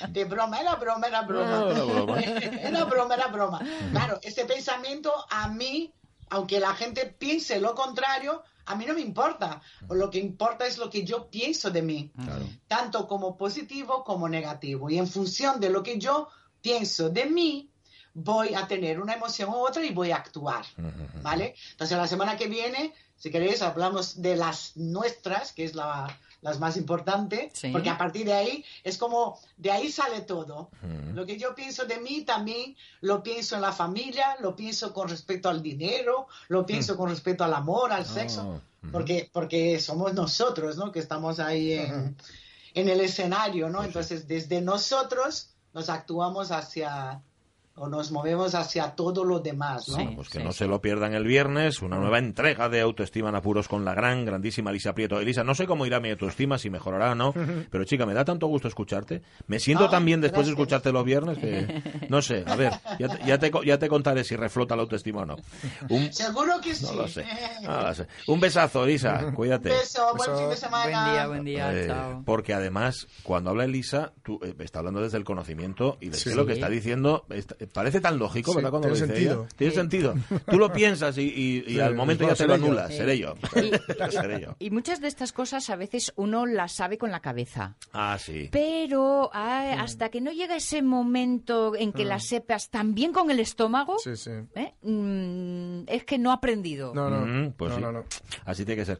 De 0.10 0.26
broma, 0.26 0.60
era 0.60 0.76
broma, 0.76 1.08
era 1.08 1.22
broma. 1.22 1.46
No, 1.50 1.72
era 1.72 1.84
broma. 1.84 2.20
Era 2.22 2.84
broma, 2.86 3.14
era 3.16 3.28
broma. 3.28 3.60
Claro, 3.92 4.20
ese 4.22 4.46
pensamiento 4.46 5.14
a 5.30 5.48
mí, 5.48 5.94
aunque 6.30 6.60
la 6.60 6.74
gente 6.74 7.06
piense 7.06 7.60
lo 7.60 7.76
contrario, 7.76 8.44
a 8.66 8.76
mí 8.76 8.86
no 8.86 8.94
me 8.94 9.02
importa. 9.02 9.62
Lo 9.90 10.10
que 10.10 10.20
importa 10.20 10.66
es 10.66 10.78
lo 10.78 10.90
que 10.90 11.04
yo 11.04 11.30
pienso 11.30 11.70
de 11.70 11.82
mí, 11.82 12.12
Claro. 12.24 12.46
tanto 12.68 13.08
como 13.08 13.38
positivo 13.38 14.04
como 14.04 14.30
negativo. 14.30 14.90
Y 14.90 14.98
en 14.98 15.08
función 15.08 15.60
de 15.60 15.70
lo 15.70 15.84
que 15.84 15.98
yo 16.00 16.30
pienso 16.62 17.10
de 17.10 17.26
mí, 17.26 17.70
voy 18.14 18.54
a 18.54 18.68
tener 18.68 19.02
una 19.02 19.14
emoción 19.14 19.50
u 19.50 19.56
otra 19.58 19.84
y 19.84 19.92
voy 19.92 20.12
a 20.12 20.18
actuar. 20.18 20.66
¿Vale? 21.22 21.56
Entonces, 21.72 21.98
la 21.98 22.08
semana 22.08 22.38
que 22.38 22.48
viene, 22.48 22.94
si 23.18 23.32
queréis, 23.32 23.62
hablamos 23.62 24.22
de 24.22 24.36
las 24.36 24.78
nuestras, 24.78 25.52
que 25.52 25.66
es 25.66 25.74
la, 25.76 26.08
las 26.44 26.60
más 26.60 26.78
importantes, 26.78 27.52
Sí. 27.54 27.70
porque 27.72 27.90
a 27.90 27.98
partir 27.98 28.26
de 28.26 28.34
ahí 28.34 28.66
es 28.84 28.98
como, 28.98 29.40
de 29.58 29.72
ahí 29.72 29.92
sale 29.92 30.22
todo. 30.22 30.70
Lo 31.14 31.26
que 31.26 31.38
yo 31.38 31.56
pienso 31.56 31.86
de 31.86 32.00
mí 32.00 32.22
también 32.22 32.76
lo 33.02 33.24
pienso 33.24 33.56
en 33.56 33.62
la 33.62 33.72
familia, 33.72 34.36
lo 34.42 34.56
pienso 34.56 34.94
con 34.94 35.10
respecto 35.10 35.50
al 35.50 35.64
dinero, 35.64 36.28
lo 36.50 36.66
pienso 36.66 36.96
con 36.98 37.10
respecto 37.10 37.44
al 37.44 37.54
amor, 37.54 37.92
al 37.92 38.06
sexo, 38.06 38.62
porque, 38.92 39.30
porque 39.32 39.80
somos 39.80 40.14
nosotros, 40.14 40.78
¿no? 40.78 40.92
Que 40.92 41.00
estamos 41.00 41.40
ahí 41.40 41.74
en, 41.74 42.16
en 42.74 42.90
el 42.90 43.00
escenario, 43.00 43.70
¿no? 43.70 43.84
Entonces, 43.84 44.28
desde 44.28 44.62
nosotros 44.62 45.50
nos 45.74 45.90
actuamos 45.90 46.52
hacia, 46.52 47.22
o 47.76 47.88
nos 47.90 48.12
movemos 48.12 48.54
hacia 48.54 48.92
todo 48.92 49.26
lo 49.26 49.40
demás, 49.40 49.90
¿no? 49.90 49.98
Sí. 49.98 50.10
Pues 50.16 50.30
que 50.30 50.44
no 50.44 50.52
se 50.52 50.68
lo 50.68 50.80
pierdan 50.80 51.16
el 51.16 51.24
viernes, 51.26 51.82
una 51.82 51.98
nueva 51.98 52.20
entrega 52.20 52.70
de 52.70 52.82
Autoestima 52.82 53.30
en 53.30 53.36
Apuros 53.36 53.68
con 53.68 53.84
la 53.84 53.96
gran, 53.96 54.26
grandísima 54.26 54.70
Elisa 54.70 54.94
Prieto. 54.94 55.20
Elisa, 55.20 55.44
no 55.44 55.56
sé 55.56 55.66
cómo 55.66 55.86
irá 55.88 56.00
mi 56.00 56.12
autoestima, 56.12 56.60
si 56.60 56.70
mejorará 56.70 57.14
o 57.14 57.16
no, 57.16 57.34
pero 57.72 57.84
chica, 57.84 58.06
me 58.06 58.14
da 58.14 58.24
tanto 58.24 58.46
gusto 58.46 58.68
escucharte. 58.68 59.24
Me 59.48 59.60
siento 59.60 59.86
Ah, 59.86 59.90
tan 59.90 60.06
bien 60.06 60.22
después 60.22 60.46
de 60.46 60.52
escucharte 60.52 60.92
los 60.92 61.04
viernes 61.04 61.40
que, 61.40 61.82
no 62.10 62.22
sé, 62.22 62.44
a 62.46 62.56
ver, 62.56 62.74
ya 63.00 63.08
te, 63.10 63.26
ya 63.26 63.40
te, 63.40 63.50
co- 63.50 63.64
ya 63.64 63.80
te 63.80 63.90
contaré 63.90 64.24
si 64.24 64.36
reflota 64.36 64.76
la 64.76 64.84
autoestima 64.84 65.22
o 65.22 65.26
no. 65.26 65.36
Un, 65.90 66.14
Seguro 66.14 66.62
que 66.62 66.76
sí. 66.76 66.86
no 66.86 66.94
lo 66.94 67.08
sé, 67.08 67.26
no 67.64 67.82
lo 67.82 67.94
sé. 67.96 68.06
Un 68.28 68.40
besazo, 68.40 68.84
Elisa, 68.84 69.32
cuídate. 69.34 69.70
Beso, 69.70 70.14
buen 70.16 70.30
Beso. 70.30 70.38
fin 70.42 70.50
de 70.50 70.58
semana. 70.58 70.84
Buen 71.02 71.14
día, 71.16 71.28
buen 71.28 71.44
día, 71.46 71.74
Eh, 71.76 71.88
chao. 71.88 72.22
porque 72.24 72.54
además, 72.54 73.08
cuando 73.24 73.50
habla 73.50 73.64
Elisa, 73.66 74.14
tú 74.22 74.40
eh, 74.44 74.54
está 74.60 74.78
hablando 74.80 75.02
desde 75.02 75.18
el 75.18 75.24
conocimiento 75.24 75.98
y 76.00 76.10
desde 76.10 76.30
Sí. 76.32 76.36
lo 76.38 76.46
que 76.46 76.54
está 76.54 76.70
diciendo 76.70 77.26
está- 77.30 77.56
parece 77.68 78.02
tan 78.02 78.18
lógico, 78.20 78.52
Sí, 78.52 78.56
¿verdad? 78.58 78.70
Cuando 78.72 78.88
lo 78.90 78.94
tiene 78.96 79.08
dice 79.08 79.16
sentido. 79.20 79.42
ella. 79.44 79.56
Tiene 79.58 79.74
sentido. 79.74 80.14
Tú 80.50 80.58
lo 80.60 80.72
piensas 80.74 81.18
y, 81.18 81.22
y- 81.24 81.64
y 81.68 81.74
Sí, 81.74 81.80
al 81.80 81.96
momento 81.96 82.28
ya 82.28 82.36
te 82.36 82.48
lo 82.48 82.54
anulas. 82.56 82.90
Sí. 82.92 82.98
Seré 82.98 83.18
yo. 83.20 83.36
Y- 83.56 83.72
Seré 84.12 84.42
yo. 84.42 84.56
Y 84.60 84.70
muchas 84.72 85.02
de 85.02 85.08
estas 85.08 85.32
cosas 85.34 85.70
a 85.70 85.76
veces 85.76 86.14
uno 86.16 86.46
las 86.46 86.72
sabe 86.74 86.98
con 86.98 87.12
la 87.12 87.20
cabeza. 87.22 87.76
Ah, 87.94 88.18
sí. 88.20 88.50
Pero 88.52 89.30
ah, 89.34 89.76
hasta 89.80 90.10
que 90.10 90.22
no 90.22 90.32
llega 90.32 90.56
ese 90.56 90.82
momento 90.82 91.76
en 91.76 91.92
que 91.94 92.06
las 92.06 92.26
sepas 92.26 92.70
también 92.70 93.12
con 93.14 93.30
el 93.32 93.40
estómago, 93.40 93.98
Sí, 94.04 94.16
sí. 94.16 94.32
¿eh? 94.56 94.74
Mm, 94.82 95.84
es 95.88 96.04
que 96.06 96.18
no 96.18 96.32
ha 96.32 96.36
aprendido. 96.36 96.94
No, 96.94 97.10
no. 97.10 97.26
Mm, 97.26 97.52
pues 97.54 97.70
no, 97.72 97.76
sí. 97.78 97.82
no, 97.82 97.92
no. 97.92 98.04
Así 98.46 98.66
tiene 98.66 98.82
que 98.82 98.86
ser. 98.86 99.00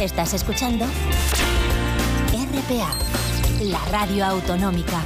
Estás 0.00 0.34
escuchando 0.34 0.84
RPA, 2.32 2.90
la 3.64 3.84
radio 3.90 4.24
autonómica. 4.26 5.02